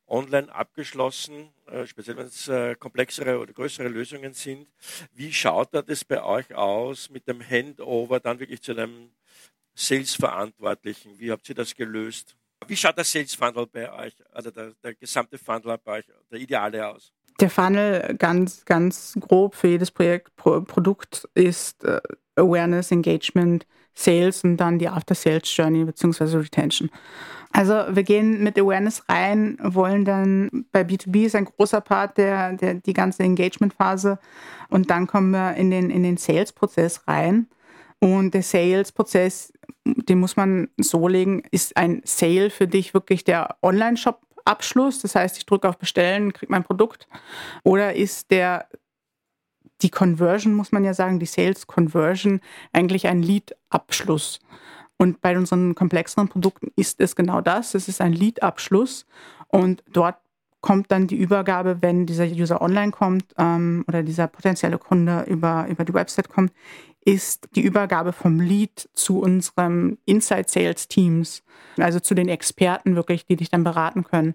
online 0.08 0.52
abgeschlossen, 0.54 1.50
äh, 1.66 1.86
speziell 1.86 2.16
wenn 2.16 2.26
es 2.26 2.48
äh, 2.48 2.74
komplexere 2.74 3.38
oder 3.38 3.52
größere 3.52 3.88
Lösungen 3.88 4.32
sind. 4.32 4.68
Wie 5.14 5.32
schaut 5.32 5.72
da 5.72 5.82
das 5.82 6.04
bei 6.04 6.22
euch 6.22 6.54
aus 6.54 7.10
mit 7.10 7.28
dem 7.28 7.40
Handover 7.42 8.20
dann 8.20 8.40
wirklich 8.40 8.62
zu 8.62 8.72
einem 8.72 9.10
Sales-Verantwortlichen? 9.74 11.18
Wie 11.18 11.30
habt 11.30 11.48
ihr 11.48 11.54
das 11.54 11.74
gelöst? 11.74 12.36
Wie 12.66 12.76
schaut 12.76 12.96
der 12.96 13.04
Sales-Funnel 13.04 13.66
bei 13.66 13.92
euch, 13.92 14.14
also 14.32 14.50
der, 14.50 14.72
der 14.82 14.94
gesamte 14.94 15.38
Funnel 15.38 15.78
bei 15.84 15.98
euch, 15.98 16.04
der 16.30 16.38
Ideale 16.38 16.88
aus? 16.88 17.12
Der 17.40 17.50
Funnel 17.50 18.16
ganz, 18.18 18.64
ganz 18.64 19.14
grob 19.20 19.54
für 19.54 19.68
jedes 19.68 19.92
Projekt, 19.92 20.34
Pro, 20.34 20.60
Produkt 20.62 21.28
ist 21.34 21.84
äh, 21.84 22.00
Awareness, 22.34 22.90
Engagement, 22.90 23.64
Sales 23.98 24.44
und 24.44 24.56
dann 24.58 24.78
die 24.78 24.88
After-Sales-Journey 24.88 25.84
bzw. 25.84 26.36
Retention. 26.36 26.90
Also 27.52 27.72
wir 27.90 28.02
gehen 28.02 28.42
mit 28.42 28.58
Awareness 28.58 29.02
rein, 29.08 29.58
wollen 29.60 30.04
dann 30.04 30.66
bei 30.70 30.82
B2B 30.82 31.26
ist 31.26 31.34
ein 31.34 31.46
großer 31.46 31.80
Part 31.80 32.18
der, 32.18 32.52
der 32.52 32.74
die 32.74 32.92
ganze 32.92 33.22
Engagement-Phase 33.22 34.18
und 34.68 34.90
dann 34.90 35.06
kommen 35.06 35.30
wir 35.30 35.54
in 35.54 35.70
den, 35.70 35.90
in 35.90 36.02
den 36.02 36.16
Sales-Prozess 36.16 37.08
rein. 37.08 37.48
Und 38.00 38.32
der 38.34 38.42
Sales-Prozess, 38.44 39.52
den 39.84 40.20
muss 40.20 40.36
man 40.36 40.68
so 40.76 41.08
legen, 41.08 41.42
ist 41.50 41.76
ein 41.76 42.00
Sale 42.04 42.50
für 42.50 42.68
dich 42.68 42.94
wirklich 42.94 43.24
der 43.24 43.56
Online-Shop 43.62 44.20
Abschluss, 44.44 45.02
das 45.02 45.14
heißt, 45.14 45.36
ich 45.36 45.44
drücke 45.44 45.68
auf 45.68 45.76
Bestellen, 45.76 46.32
kriege 46.32 46.50
mein 46.50 46.64
Produkt, 46.64 47.06
oder 47.64 47.94
ist 47.94 48.30
der 48.30 48.66
die 49.82 49.90
Conversion, 49.90 50.54
muss 50.54 50.72
man 50.72 50.84
ja 50.84 50.94
sagen, 50.94 51.18
die 51.18 51.26
Sales 51.26 51.66
Conversion 51.66 52.40
eigentlich 52.72 53.06
ein 53.06 53.22
Lead-Abschluss. 53.22 54.40
Und 54.96 55.20
bei 55.20 55.36
unseren 55.36 55.74
komplexeren 55.74 56.28
Produkten 56.28 56.72
ist 56.74 57.00
es 57.00 57.14
genau 57.14 57.40
das. 57.40 57.74
Es 57.74 57.88
ist 57.88 58.00
ein 58.00 58.12
Lead-Abschluss 58.12 59.06
und 59.48 59.84
dort 59.92 60.16
kommt 60.60 60.90
dann 60.90 61.06
die 61.06 61.16
Übergabe, 61.16 61.82
wenn 61.82 62.04
dieser 62.04 62.26
User 62.26 62.60
online 62.60 62.90
kommt 62.90 63.24
ähm, 63.38 63.84
oder 63.86 64.02
dieser 64.02 64.26
potenzielle 64.26 64.78
Kunde 64.78 65.24
über, 65.28 65.66
über 65.68 65.84
die 65.84 65.94
Website 65.94 66.28
kommt, 66.28 66.52
ist 67.04 67.48
die 67.54 67.62
Übergabe 67.62 68.12
vom 68.12 68.40
Lead 68.40 68.88
zu 68.92 69.20
unserem 69.20 69.98
Inside 70.04 70.46
Sales 70.48 70.88
Teams, 70.88 71.44
also 71.78 72.00
zu 72.00 72.14
den 72.14 72.28
Experten 72.28 72.96
wirklich, 72.96 73.24
die 73.24 73.36
dich 73.36 73.50
dann 73.50 73.62
beraten 73.62 74.02
können 74.02 74.34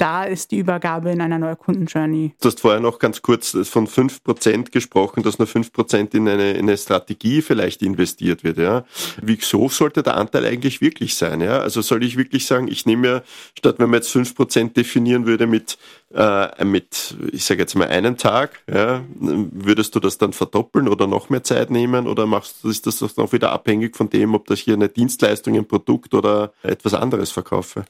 da 0.00 0.24
ist 0.24 0.50
die 0.50 0.58
Übergabe 0.58 1.10
in 1.10 1.20
einer 1.20 1.38
Neukundenjourney. 1.38 2.32
Du 2.40 2.48
hast 2.48 2.60
vorher 2.60 2.80
noch 2.80 2.98
ganz 2.98 3.20
kurz 3.20 3.54
von 3.64 3.86
5% 3.86 4.70
gesprochen, 4.70 5.22
dass 5.22 5.38
nur 5.38 5.46
5% 5.46 6.14
in 6.14 6.26
eine, 6.26 6.52
in 6.52 6.68
eine 6.68 6.78
Strategie 6.78 7.42
vielleicht 7.42 7.82
investiert 7.82 8.42
wird. 8.42 8.56
Ja. 8.56 8.86
Wie 9.20 9.38
so 9.42 9.68
sollte 9.68 10.02
der 10.02 10.16
Anteil 10.16 10.46
eigentlich 10.46 10.80
wirklich 10.80 11.16
sein? 11.16 11.42
Ja? 11.42 11.58
Also 11.58 11.82
soll 11.82 12.02
ich 12.02 12.16
wirklich 12.16 12.46
sagen, 12.46 12.66
ich 12.68 12.86
nehme 12.86 13.08
ja, 13.08 13.22
statt 13.58 13.74
wenn 13.78 13.90
man 13.90 14.00
jetzt 14.00 14.14
5% 14.16 14.72
definieren 14.72 15.26
würde 15.26 15.46
mit, 15.46 15.76
äh, 16.14 16.64
mit 16.64 17.14
ich 17.30 17.44
sage 17.44 17.60
jetzt 17.60 17.74
mal 17.74 17.88
einen 17.88 18.16
Tag, 18.16 18.62
ja, 18.72 19.02
würdest 19.18 19.94
du 19.94 20.00
das 20.00 20.16
dann 20.16 20.32
verdoppeln 20.32 20.88
oder 20.88 21.06
noch 21.06 21.28
mehr 21.28 21.44
Zeit 21.44 21.70
nehmen 21.70 22.06
oder 22.06 22.24
machst 22.24 22.64
ist 22.64 22.86
das 22.86 23.02
auch 23.18 23.32
wieder 23.32 23.52
abhängig 23.52 23.96
von 23.96 24.08
dem, 24.08 24.34
ob 24.34 24.46
das 24.46 24.60
hier 24.60 24.74
eine 24.74 24.88
Dienstleistung, 24.88 25.56
ein 25.56 25.68
Produkt 25.68 26.14
oder 26.14 26.54
etwas 26.62 26.94
anderes 26.94 27.30
verkaufe? 27.30 27.84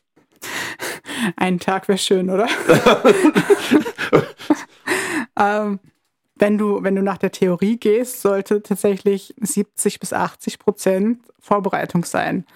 Ein 1.36 1.58
Tag 1.58 1.88
wäre 1.88 1.98
schön, 1.98 2.30
oder? 2.30 2.48
ähm, 5.38 5.80
wenn 6.36 6.58
du, 6.58 6.82
wenn 6.82 6.96
du 6.96 7.02
nach 7.02 7.18
der 7.18 7.32
Theorie 7.32 7.76
gehst, 7.76 8.22
sollte 8.22 8.62
tatsächlich 8.62 9.34
70 9.40 10.00
bis 10.00 10.12
80 10.12 10.58
Prozent 10.58 11.20
Vorbereitung 11.38 12.04
sein. 12.04 12.46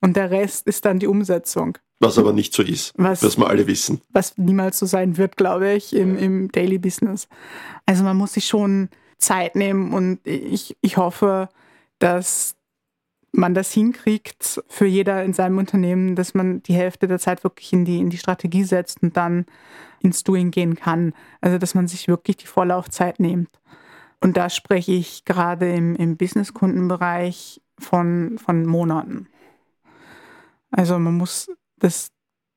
Und 0.00 0.16
der 0.16 0.30
Rest 0.30 0.66
ist 0.66 0.84
dann 0.84 0.98
die 0.98 1.06
Umsetzung. 1.06 1.78
Was 2.00 2.18
aber 2.18 2.32
nicht 2.32 2.52
so 2.52 2.62
ist, 2.62 2.92
was, 2.96 3.22
was 3.22 3.38
wir 3.38 3.48
alle 3.48 3.66
wissen. 3.66 4.00
Was 4.10 4.36
niemals 4.36 4.78
so 4.78 4.86
sein 4.86 5.16
wird, 5.16 5.36
glaube 5.36 5.72
ich, 5.72 5.94
im, 5.94 6.18
im 6.18 6.52
Daily 6.52 6.78
Business. 6.78 7.28
Also 7.86 8.02
man 8.02 8.16
muss 8.16 8.34
sich 8.34 8.46
schon 8.46 8.88
Zeit 9.18 9.56
nehmen 9.56 9.92
und 9.92 10.26
ich, 10.26 10.76
ich 10.80 10.96
hoffe, 10.96 11.48
dass 11.98 12.56
man 13.36 13.54
das 13.54 13.72
hinkriegt 13.72 14.62
für 14.68 14.86
jeder 14.86 15.24
in 15.24 15.32
seinem 15.32 15.58
Unternehmen, 15.58 16.14
dass 16.14 16.34
man 16.34 16.62
die 16.62 16.74
Hälfte 16.74 17.08
der 17.08 17.18
Zeit 17.18 17.42
wirklich 17.42 17.72
in 17.72 17.84
die, 17.84 17.98
in 17.98 18.10
die 18.10 18.18
Strategie 18.18 18.64
setzt 18.64 19.02
und 19.02 19.16
dann 19.16 19.46
ins 20.00 20.22
Doing 20.22 20.50
gehen 20.50 20.76
kann. 20.76 21.14
Also 21.40 21.58
dass 21.58 21.74
man 21.74 21.88
sich 21.88 22.06
wirklich 22.06 22.36
die 22.36 22.46
Vorlaufzeit 22.46 23.18
nimmt. 23.18 23.50
Und 24.20 24.36
da 24.36 24.48
spreche 24.48 24.92
ich 24.92 25.24
gerade 25.24 25.70
im, 25.72 25.96
im 25.96 26.16
Business-Kundenbereich 26.16 27.60
von, 27.78 28.38
von 28.38 28.64
Monaten. 28.64 29.28
Also 30.70 30.98
man 30.98 31.14
muss 31.14 31.50
das 31.78 32.12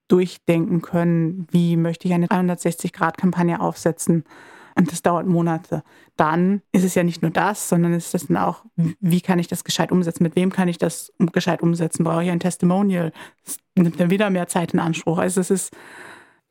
durchdenken 0.08 0.82
können, 0.82 1.48
wie 1.52 1.76
möchte 1.76 2.08
ich 2.08 2.13
eine 2.13 2.28
360-Grad-Kampagne 2.28 3.60
aufsetzen. 3.60 4.24
Und 4.78 4.92
das 4.92 5.02
dauert 5.02 5.26
Monate. 5.26 5.84
Dann 6.18 6.62
ist 6.72 6.84
es 6.84 6.94
ja 6.94 7.04
nicht 7.04 7.24
nur 7.24 7.32
das, 7.32 7.68
sondern 7.68 7.94
es 7.94 8.13
ist 8.13 8.30
dann 8.30 8.38
auch, 8.38 8.63
wie 8.76 9.22
kann 9.22 9.40
ich 9.40 9.48
das 9.48 9.63
gescheit 9.63 9.92
umsetzen? 9.92 10.22
Mit 10.22 10.36
wem 10.36 10.52
kann 10.52 10.68
ich 10.68 10.78
das 10.78 11.12
gescheit 11.34 11.63
umsetzen? 11.63 12.04
Brauche 12.04 12.24
ich 12.24 12.30
ein 12.30 12.40
Testimonial? 12.40 13.12
Das 13.44 13.58
nimmt 13.76 14.00
dann 14.00 14.12
wieder 14.12 14.30
mehr 14.30 14.48
Zeit 14.48 14.74
in 14.74 14.80
Anspruch. 14.80 15.18
Also 15.18 15.42
es 15.42 15.50
ist, 15.50 15.74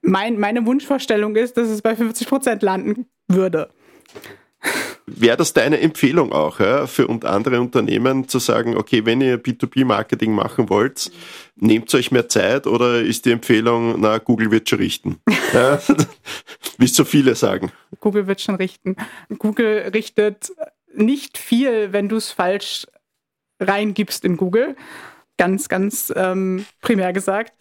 mein, 0.02 0.40
meine 0.40 0.66
Wunschvorstellung 0.66 1.36
ist, 1.36 1.56
dass 1.56 1.68
es 1.68 1.82
bei 1.82 1.94
50 1.94 2.26
Prozent 2.26 2.62
landen 2.62 3.06
würde. 3.28 3.70
Wäre 5.06 5.36
das 5.36 5.52
deine 5.52 5.78
Empfehlung 5.80 6.32
auch 6.32 6.58
ja, 6.58 6.88
für 6.88 7.06
und 7.06 7.24
andere 7.24 7.60
Unternehmen 7.60 8.26
zu 8.26 8.40
sagen, 8.40 8.76
okay, 8.76 9.06
wenn 9.06 9.20
ihr 9.20 9.40
B2B-Marketing 9.40 10.32
machen 10.32 10.68
wollt, 10.68 11.12
nehmt 11.54 11.94
euch 11.94 12.10
mehr 12.10 12.28
Zeit 12.28 12.66
oder 12.66 13.00
ist 13.00 13.24
die 13.24 13.30
Empfehlung, 13.30 14.00
na, 14.00 14.18
Google 14.18 14.50
wird 14.50 14.68
schon 14.68 14.80
richten? 14.80 15.16
ja, 15.54 15.78
wie 16.78 16.86
so 16.86 17.04
viele 17.04 17.34
sagen. 17.34 17.72
Google 18.00 18.26
wird 18.26 18.40
schon 18.40 18.56
richten. 18.56 18.96
Google 19.38 19.90
richtet 19.92 20.52
nicht 20.94 21.38
viel, 21.38 21.92
wenn 21.92 22.08
du 22.08 22.16
es 22.16 22.30
falsch 22.30 22.86
reingibst 23.60 24.24
in 24.24 24.36
Google. 24.36 24.76
Ganz, 25.38 25.68
ganz 25.68 26.12
ähm, 26.16 26.64
primär 26.80 27.12
gesagt. 27.12 27.52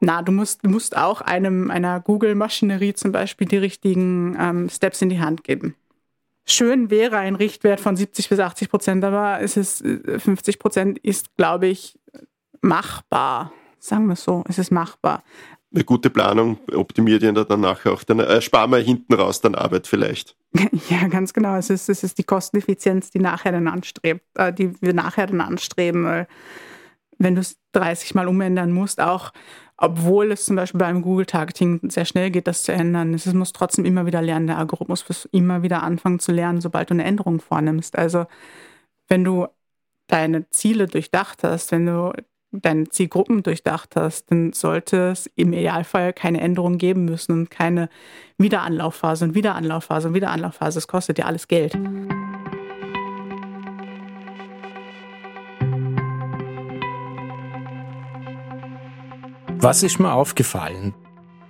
Na, 0.00 0.22
du 0.22 0.32
musst, 0.32 0.64
du 0.64 0.70
musst 0.70 0.96
auch 0.96 1.20
einem, 1.20 1.70
einer 1.70 2.00
Google-Maschinerie 2.00 2.94
zum 2.94 3.12
Beispiel 3.12 3.46
die 3.46 3.58
richtigen 3.58 4.36
ähm, 4.38 4.68
Steps 4.70 5.02
in 5.02 5.10
die 5.10 5.20
Hand 5.20 5.44
geben. 5.44 5.74
Schön 6.46 6.90
wäre 6.90 7.18
ein 7.18 7.34
Richtwert 7.34 7.80
von 7.80 7.96
70 7.96 8.30
bis 8.30 8.38
80 8.38 8.70
Prozent, 8.70 9.04
aber 9.04 9.40
es 9.40 9.58
ist 9.58 9.84
50 9.84 10.54
äh, 10.54 10.58
Prozent 10.58 10.98
ist, 11.00 11.36
glaube 11.36 11.66
ich, 11.66 11.98
machbar. 12.62 13.52
Sagen 13.78 14.06
wir 14.06 14.16
so, 14.16 14.44
es 14.48 14.58
ist 14.58 14.70
machbar. 14.70 15.22
Eine 15.74 15.84
gute 15.84 16.08
Planung 16.08 16.58
optimiert 16.72 17.22
ja 17.22 17.32
dann 17.32 17.60
nachher 17.60 17.92
auch, 17.92 18.02
dann 18.02 18.20
ersparen 18.20 18.70
wir 18.70 18.78
hinten 18.78 19.12
raus 19.14 19.40
dann 19.40 19.54
Arbeit 19.54 19.86
vielleicht. 19.86 20.36
Ja, 20.88 21.06
ganz 21.08 21.34
genau. 21.34 21.56
Es 21.56 21.68
ist, 21.68 21.88
es 21.88 22.02
ist 22.02 22.16
die 22.16 22.24
Kosteneffizienz, 22.24 23.10
die 23.10 23.18
nachher 23.18 23.52
dann 23.52 23.68
anstrebt, 23.68 24.24
äh, 24.34 24.52
die 24.52 24.80
wir 24.80 24.94
nachher 24.94 25.26
dann 25.26 25.42
anstreben. 25.42 26.26
Wenn 27.18 27.34
du 27.34 27.42
es 27.42 27.58
30 27.72 28.14
Mal 28.14 28.28
umändern 28.28 28.72
musst, 28.72 29.00
auch 29.00 29.32
obwohl 29.80 30.32
es 30.32 30.44
zum 30.44 30.56
Beispiel 30.56 30.80
beim 30.80 31.02
Google-Targeting 31.02 31.88
sehr 31.90 32.04
schnell 32.04 32.32
geht, 32.32 32.48
das 32.48 32.64
zu 32.64 32.72
ändern. 32.72 33.14
Es 33.14 33.32
muss 33.32 33.52
trotzdem 33.52 33.84
immer 33.84 34.06
wieder 34.06 34.20
lernen. 34.20 34.48
Der 34.48 34.58
Algorithmus 34.58 35.08
muss 35.08 35.26
immer 35.26 35.62
wieder 35.62 35.84
anfangen 35.84 36.18
zu 36.18 36.32
lernen, 36.32 36.60
sobald 36.60 36.90
du 36.90 36.94
eine 36.94 37.04
Änderung 37.04 37.40
vornimmst. 37.40 37.96
Also 37.96 38.26
wenn 39.06 39.22
du 39.22 39.46
deine 40.08 40.50
Ziele 40.50 40.88
durchdacht 40.88 41.44
hast, 41.44 41.70
wenn 41.70 41.86
du 41.86 42.12
deine 42.50 42.88
Zielgruppen 42.88 43.42
durchdacht 43.42 43.94
hast, 43.96 44.30
dann 44.30 44.52
sollte 44.52 45.10
es 45.10 45.26
im 45.36 45.52
Idealfall 45.52 46.12
keine 46.12 46.40
Änderung 46.40 46.78
geben 46.78 47.04
müssen 47.04 47.32
und 47.32 47.50
keine 47.50 47.88
Wiederanlaufphase 48.38 49.26
und 49.26 49.34
Wiederanlaufphase 49.34 50.08
und 50.08 50.14
Wiederanlaufphase. 50.14 50.76
Das 50.78 50.86
kostet 50.86 51.18
ja 51.18 51.26
alles 51.26 51.48
Geld. 51.48 51.76
Was 59.60 59.82
ist 59.82 59.98
mir 59.98 60.12
aufgefallen? 60.12 60.94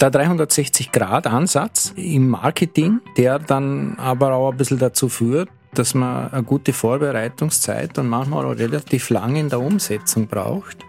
Der 0.00 0.10
360-Grad-Ansatz 0.10 1.92
im 1.96 2.28
Marketing, 2.28 3.00
der 3.16 3.38
dann 3.38 3.96
aber 3.98 4.32
auch 4.32 4.52
ein 4.52 4.56
bisschen 4.56 4.78
dazu 4.78 5.08
führt, 5.08 5.50
dass 5.74 5.94
man 5.94 6.30
eine 6.30 6.42
gute 6.42 6.72
Vorbereitungszeit 6.72 7.98
und 7.98 8.08
manchmal 8.08 8.46
auch 8.46 8.56
relativ 8.56 9.10
lange 9.10 9.40
in 9.40 9.48
der 9.48 9.60
Umsetzung 9.60 10.26
braucht. 10.26 10.87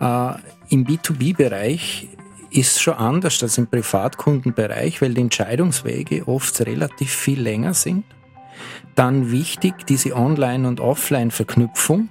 Äh, 0.00 0.34
Im 0.70 0.84
B2B-Bereich 0.84 2.08
ist 2.50 2.80
schon 2.80 2.94
anders 2.94 3.42
als 3.42 3.58
im 3.58 3.66
Privatkundenbereich, 3.66 5.02
weil 5.02 5.14
die 5.14 5.22
Entscheidungswege 5.22 6.28
oft 6.28 6.60
relativ 6.60 7.12
viel 7.12 7.40
länger 7.40 7.74
sind. 7.74 8.04
Dann 8.94 9.32
wichtig 9.32 9.86
diese 9.86 10.14
Online- 10.14 10.68
und 10.68 10.80
Offline-Verknüpfung 10.80 12.10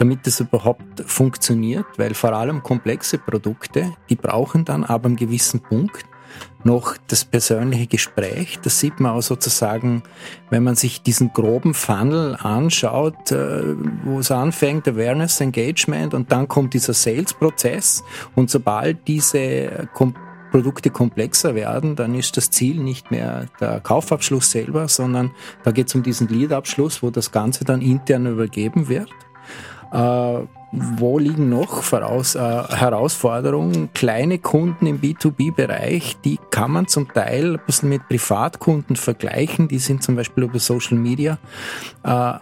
damit 0.00 0.26
es 0.26 0.40
überhaupt 0.40 1.02
funktioniert, 1.04 1.84
weil 1.98 2.14
vor 2.14 2.32
allem 2.32 2.62
komplexe 2.62 3.18
Produkte, 3.18 3.92
die 4.08 4.16
brauchen 4.16 4.64
dann 4.64 4.82
aber 4.82 5.08
einen 5.08 5.16
gewissen 5.16 5.60
Punkt 5.60 6.09
noch 6.64 6.96
das 7.08 7.24
persönliche 7.24 7.86
Gespräch. 7.86 8.58
Das 8.62 8.78
sieht 8.78 9.00
man 9.00 9.12
auch 9.12 9.22
sozusagen, 9.22 10.02
wenn 10.50 10.62
man 10.62 10.76
sich 10.76 11.02
diesen 11.02 11.32
groben 11.32 11.74
Funnel 11.74 12.36
anschaut, 12.36 13.32
äh, 13.32 13.74
wo 14.04 14.18
es 14.18 14.30
anfängt, 14.30 14.86
Awareness, 14.86 15.40
Engagement 15.40 16.14
und 16.14 16.30
dann 16.32 16.48
kommt 16.48 16.74
dieser 16.74 16.94
Sales-Prozess 16.94 18.04
und 18.34 18.50
sobald 18.50 19.06
diese 19.08 19.88
Kom 19.94 20.14
Produkte 20.50 20.90
komplexer 20.90 21.54
werden, 21.54 21.94
dann 21.94 22.14
ist 22.14 22.36
das 22.36 22.50
Ziel 22.50 22.82
nicht 22.82 23.12
mehr 23.12 23.46
der 23.60 23.78
Kaufabschluss 23.78 24.50
selber, 24.50 24.88
sondern 24.88 25.30
da 25.62 25.70
geht 25.70 25.86
es 25.86 25.94
um 25.94 26.02
diesen 26.02 26.26
Lead-Abschluss, 26.26 27.04
wo 27.04 27.10
das 27.10 27.30
Ganze 27.30 27.64
dann 27.64 27.80
intern 27.80 28.26
übergeben 28.26 28.88
wird. 28.88 29.10
Äh, 29.92 30.46
wo 30.72 31.18
liegen 31.18 31.48
noch 31.48 31.82
Voraus, 31.82 32.36
äh, 32.36 32.38
Herausforderungen? 32.38 33.90
Kleine 33.92 34.38
Kunden 34.38 34.86
im 34.86 35.00
B2B-Bereich, 35.00 36.18
die 36.24 36.38
kann 36.50 36.70
man 36.70 36.86
zum 36.86 37.12
Teil 37.12 37.54
ein 37.54 37.60
bisschen 37.66 37.88
mit 37.88 38.08
Privatkunden 38.08 38.94
vergleichen. 38.94 39.66
Die 39.66 39.80
sind 39.80 40.02
zum 40.02 40.14
Beispiel 40.14 40.44
über 40.44 40.60
Social 40.60 40.96
Media 40.96 41.38
äh, 42.04 42.32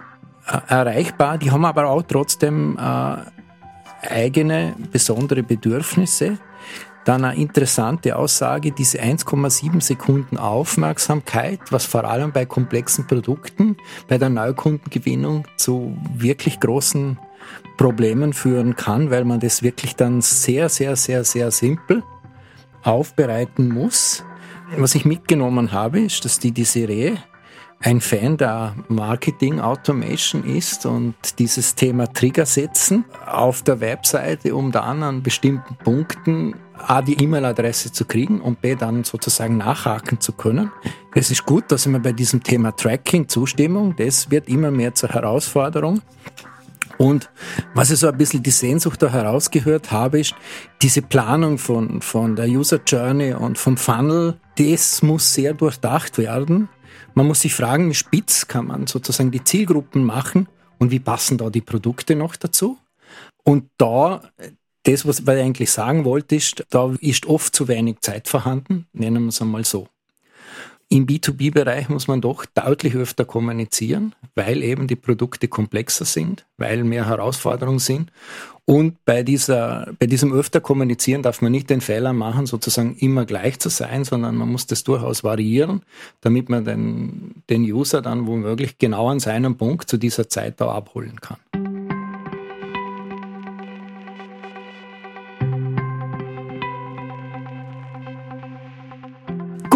erreichbar. 0.69 1.39
Die 1.39 1.51
haben 1.51 1.65
aber 1.65 1.89
auch 1.89 2.03
trotzdem 2.03 2.77
äh, 2.79 3.17
eigene 4.07 4.75
besondere 4.93 5.43
Bedürfnisse. 5.43 6.39
Dann 7.07 7.25
eine 7.25 7.41
interessante 7.41 8.15
Aussage, 8.15 8.73
diese 8.73 8.99
1,7 8.99 9.81
Sekunden 9.81 10.37
Aufmerksamkeit, 10.37 11.61
was 11.71 11.87
vor 11.87 12.05
allem 12.05 12.33
bei 12.33 12.45
komplexen 12.45 13.07
Produkten, 13.07 13.79
bei 14.09 14.19
der 14.19 14.29
Neukundengewinnung 14.29 15.47
zu 15.57 15.97
wirklich 16.15 16.61
großen 16.61 17.19
Problemen 17.79 18.35
führen 18.35 18.77
kann, 18.77 19.11
weil 19.11 19.25
man 19.25 19.41
das 19.41 19.63
wirklich 19.63 19.97
dann 19.97 20.21
sehr, 20.21 20.69
sehr, 20.69 20.97
sehr, 20.97 21.25
sehr 21.25 21.51
simpel 21.51 22.03
aufbereiten 22.83 23.69
muss. 23.69 24.25
Was 24.77 24.95
ich 24.95 25.07
mitgenommen 25.07 25.73
habe, 25.73 26.01
ist, 26.01 26.27
dass 26.27 26.39
die 26.39 26.53
Desiree 26.53 27.17
ein 27.81 28.01
Fan 28.01 28.37
der 28.37 28.75
Marketing 28.89 29.61
Automation 29.61 30.45
ist 30.45 30.85
und 30.85 31.15
dieses 31.39 31.77
Thema 31.77 32.13
Trigger 32.13 32.45
setzen 32.45 33.05
auf 33.25 33.63
der 33.63 33.81
Webseite, 33.81 34.55
um 34.55 34.73
dann 34.73 35.03
an 35.03 35.23
bestimmten 35.23 35.77
Punkten 35.77 36.55
A, 36.77 37.03
die 37.03 37.23
E-Mail-Adresse 37.23 37.93
zu 37.93 38.05
kriegen 38.05 38.41
und 38.41 38.61
B, 38.61 38.75
dann 38.75 39.05
sozusagen 39.05 39.57
nachhaken 39.57 40.21
zu 40.21 40.33
können. 40.33 40.73
Es 41.15 41.31
ist 41.31 41.47
gut, 41.47 41.71
dass 41.71 41.89
wir 41.89 41.99
bei 41.99 42.13
diesem 42.13 42.43
Thema 42.43 42.75
Tracking, 42.75 43.29
Zustimmung, 43.29 43.95
das 43.97 44.31
wird 44.31 44.49
immer 44.49 44.71
mehr 44.71 44.95
zur 44.95 45.11
Herausforderung. 45.11 46.03
Und 46.99 47.31
was 47.75 47.91
ich 47.91 48.01
so 48.01 48.09
ein 48.09 48.19
bisschen 48.19 48.43
die 48.43 48.51
Sehnsucht 48.51 49.01
da 49.01 49.09
herausgehört 49.09 49.93
habe, 49.93 50.21
ist 50.21 50.35
diese 50.83 51.01
Planung 51.01 51.57
von, 51.57 52.03
von 52.03 52.35
der 52.37 52.49
User 52.49 52.81
Journey 52.85 53.33
und 53.33 53.57
vom 53.57 53.77
Funnel, 53.77 54.39
das 54.57 55.01
muss 55.03 55.33
sehr 55.33 55.55
durchdacht 55.55 56.19
werden. 56.19 56.69
Man 57.15 57.27
muss 57.29 57.41
sich 57.41 57.55
fragen, 57.55 57.89
wie 57.89 57.95
spitz 57.95 58.49
kann 58.49 58.67
man 58.67 58.89
sozusagen 58.89 59.31
die 59.31 59.45
Zielgruppen 59.45 60.05
machen 60.05 60.49
und 60.79 60.91
wie 60.91 60.99
passen 60.99 61.39
da 61.39 61.51
die 61.51 61.61
Produkte 61.61 62.17
noch 62.17 62.35
dazu? 62.35 62.79
Und 63.45 63.71
da, 63.79 64.23
das, 64.83 65.07
was 65.07 65.21
ich 65.21 65.29
eigentlich 65.29 65.71
sagen 65.71 66.05
wollte, 66.05 66.35
ist, 66.35 66.67
da 66.71 66.93
ist 67.01 67.27
oft 67.27 67.55
zu 67.55 67.69
wenig 67.69 68.01
Zeit 68.01 68.29
vorhanden, 68.29 68.87
nennen 68.93 69.23
wir 69.25 69.29
es 69.29 69.41
einmal 69.41 69.65
so. 69.65 69.89
Im 70.91 71.07
B2B-Bereich 71.07 71.91
muss 71.91 72.09
man 72.09 72.23
doch 72.23 72.47
deutlich 72.47 72.95
öfter 72.95 73.27
kommunizieren, 73.27 74.15
weil 74.35 74.63
eben 74.63 74.87
die 74.87 74.97
Produkte 74.97 75.47
komplexer 75.47 76.07
sind, 76.07 76.47
weil 76.57 76.83
mehr 76.83 77.07
Herausforderungen 77.07 77.79
sind. 77.79 78.11
Und 78.65 79.05
bei, 79.05 79.23
dieser, 79.23 79.93
bei 79.99 80.07
diesem 80.07 80.33
öfter 80.33 80.61
kommunizieren 80.61 81.23
darf 81.23 81.43
man 81.43 81.53
nicht 81.53 81.69
den 81.69 81.83
Fehler 81.83 82.15
machen, 82.15 82.47
sozusagen 82.47 82.97
immer 82.97 83.27
gleich 83.27 83.59
zu 83.59 83.69
sein, 83.69 84.05
sondern 84.05 84.37
man 84.37 84.49
muss 84.49 84.67
das 84.67 84.83
durchaus 84.83 85.25
variieren, 85.25 85.83
damit 86.23 86.49
man 86.49 86.65
den, 86.65 87.43
den 87.51 87.63
User 87.63 88.01
dann 88.01 88.27
womöglich 88.27 88.79
genau 88.79 89.09
an 89.09 89.21
seinem 89.21 89.57
Punkt 89.57 89.91
zu 89.91 89.99
dieser 89.99 90.31
Zeit 90.31 90.59
da 90.59 90.71
abholen 90.71 91.21
kann. 91.21 91.68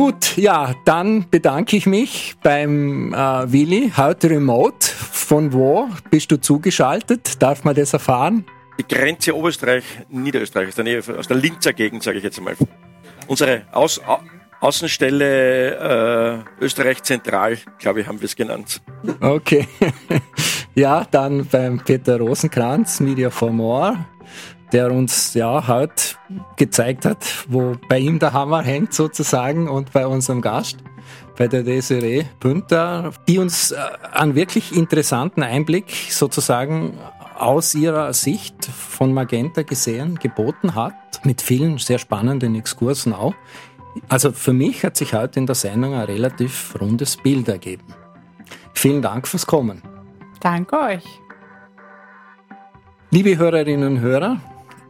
Gut, 0.04 0.36
ja, 0.36 0.74
dann 0.84 1.30
bedanke 1.30 1.76
ich 1.76 1.86
mich 1.86 2.34
beim 2.42 3.14
äh, 3.14 3.52
Willi, 3.52 3.92
heute 3.96 4.30
remote. 4.30 4.84
Von 4.88 5.52
wo 5.52 5.88
bist 6.10 6.32
du 6.32 6.40
zugeschaltet? 6.40 7.40
Darf 7.40 7.62
man 7.62 7.76
das 7.76 7.92
erfahren? 7.92 8.44
Die 8.80 8.92
Grenze 8.92 9.32
Oberösterreich, 9.32 9.84
Niederösterreich, 10.08 10.70
aus 10.70 10.74
der 10.74 10.82
Nähe, 10.82 11.02
aus 11.16 11.28
der 11.28 11.36
Linzer 11.36 11.72
Gegend, 11.72 12.02
sage 12.02 12.18
ich 12.18 12.24
jetzt 12.24 12.36
einmal. 12.36 12.56
Unsere 13.28 13.62
Aus, 13.70 14.00
Außenstelle 14.58 16.42
äh, 16.58 16.64
Österreich 16.64 17.00
Zentral, 17.04 17.58
glaube 17.78 18.00
ich, 18.00 18.08
haben 18.08 18.20
wir 18.20 18.26
es 18.26 18.34
genannt. 18.34 18.82
Okay. 19.20 19.68
ja, 20.74 21.06
dann 21.12 21.46
beim 21.46 21.78
Peter 21.78 22.18
Rosenkranz, 22.18 22.98
Media 22.98 23.30
for 23.30 23.52
More, 23.52 24.04
der 24.72 24.90
uns 24.90 25.34
ja 25.34 25.66
heute 25.68 26.16
gezeigt 26.56 27.04
hat, 27.04 27.24
wo 27.48 27.76
bei 27.88 27.98
ihm 27.98 28.18
der 28.18 28.32
Hammer 28.32 28.62
hängt 28.62 28.94
sozusagen 28.94 29.68
und 29.68 29.92
bei 29.92 30.06
unserem 30.06 30.40
Gast, 30.40 30.78
bei 31.36 31.48
der 31.48 31.62
Desiree 31.62 32.24
Pünter, 32.40 33.12
die 33.28 33.38
uns 33.38 33.72
äh, 33.72 33.76
einen 34.12 34.34
wirklich 34.34 34.74
interessanten 34.74 35.42
Einblick 35.42 35.90
sozusagen 36.10 36.98
aus 37.38 37.74
ihrer 37.74 38.12
Sicht 38.12 38.64
von 38.64 39.12
Magenta 39.12 39.62
gesehen 39.62 40.18
geboten 40.18 40.74
hat, 40.74 40.94
mit 41.24 41.42
vielen 41.42 41.78
sehr 41.78 41.98
spannenden 41.98 42.54
Exkursen 42.54 43.12
auch. 43.12 43.34
Also 44.08 44.32
für 44.32 44.52
mich 44.52 44.84
hat 44.84 44.96
sich 44.96 45.12
heute 45.12 45.40
in 45.40 45.46
der 45.46 45.54
Sendung 45.54 45.94
ein 45.94 46.04
relativ 46.04 46.74
rundes 46.80 47.16
Bild 47.16 47.48
ergeben. 47.48 47.84
Vielen 48.74 49.02
Dank 49.02 49.28
fürs 49.28 49.46
Kommen. 49.46 49.82
Danke 50.40 50.78
euch. 50.78 51.04
Liebe 53.10 53.36
Hörerinnen 53.36 53.96
und 53.96 54.00
Hörer, 54.00 54.40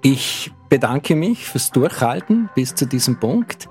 ich 0.02 0.52
bedanke 0.68 1.14
mich 1.14 1.46
fürs 1.46 1.70
Durchhalten 1.70 2.50
bis 2.54 2.74
zu 2.74 2.86
diesem 2.86 3.20
Punkt. 3.20 3.68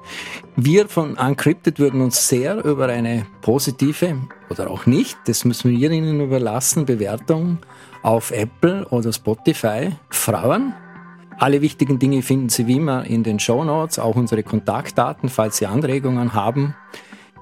Wir 0.55 0.87
von 0.87 1.17
Uncrypted 1.17 1.77
würden 1.77 2.01
uns 2.01 2.27
sehr 2.27 2.63
über 2.63 2.87
eine 2.87 3.25
positive 3.41 4.17
oder 4.49 4.69
auch 4.69 4.85
nicht, 4.85 5.17
das 5.25 5.45
müssen 5.45 5.71
wir 5.71 5.91
Ihnen 5.91 6.21
überlassen, 6.21 6.85
Bewertung 6.85 7.57
auf 8.01 8.31
Apple 8.31 8.87
oder 8.89 9.11
Spotify 9.11 9.89
freuen. 10.09 10.73
Alle 11.37 11.61
wichtigen 11.61 11.99
Dinge 11.99 12.21
finden 12.21 12.49
Sie 12.49 12.67
wie 12.67 12.77
immer 12.77 13.05
in 13.05 13.23
den 13.23 13.39
Show 13.39 13.63
Notes, 13.63 13.99
auch 13.99 14.15
unsere 14.15 14.43
Kontaktdaten, 14.43 15.27
falls 15.27 15.57
Sie 15.57 15.65
Anregungen 15.65 16.33
haben. 16.33 16.75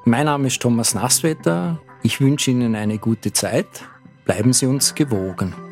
Mein 0.06 0.26
Name 0.26 0.48
ist 0.48 0.62
Thomas 0.62 0.96
Nasswetter. 0.96 1.80
Ich 2.02 2.22
wünsche 2.22 2.52
Ihnen 2.52 2.76
eine 2.76 2.98
gute 2.98 3.34
Zeit. 3.34 3.68
Bleiben 4.24 4.54
Sie 4.54 4.68
uns 4.68 4.96
gewogen. 4.96 5.69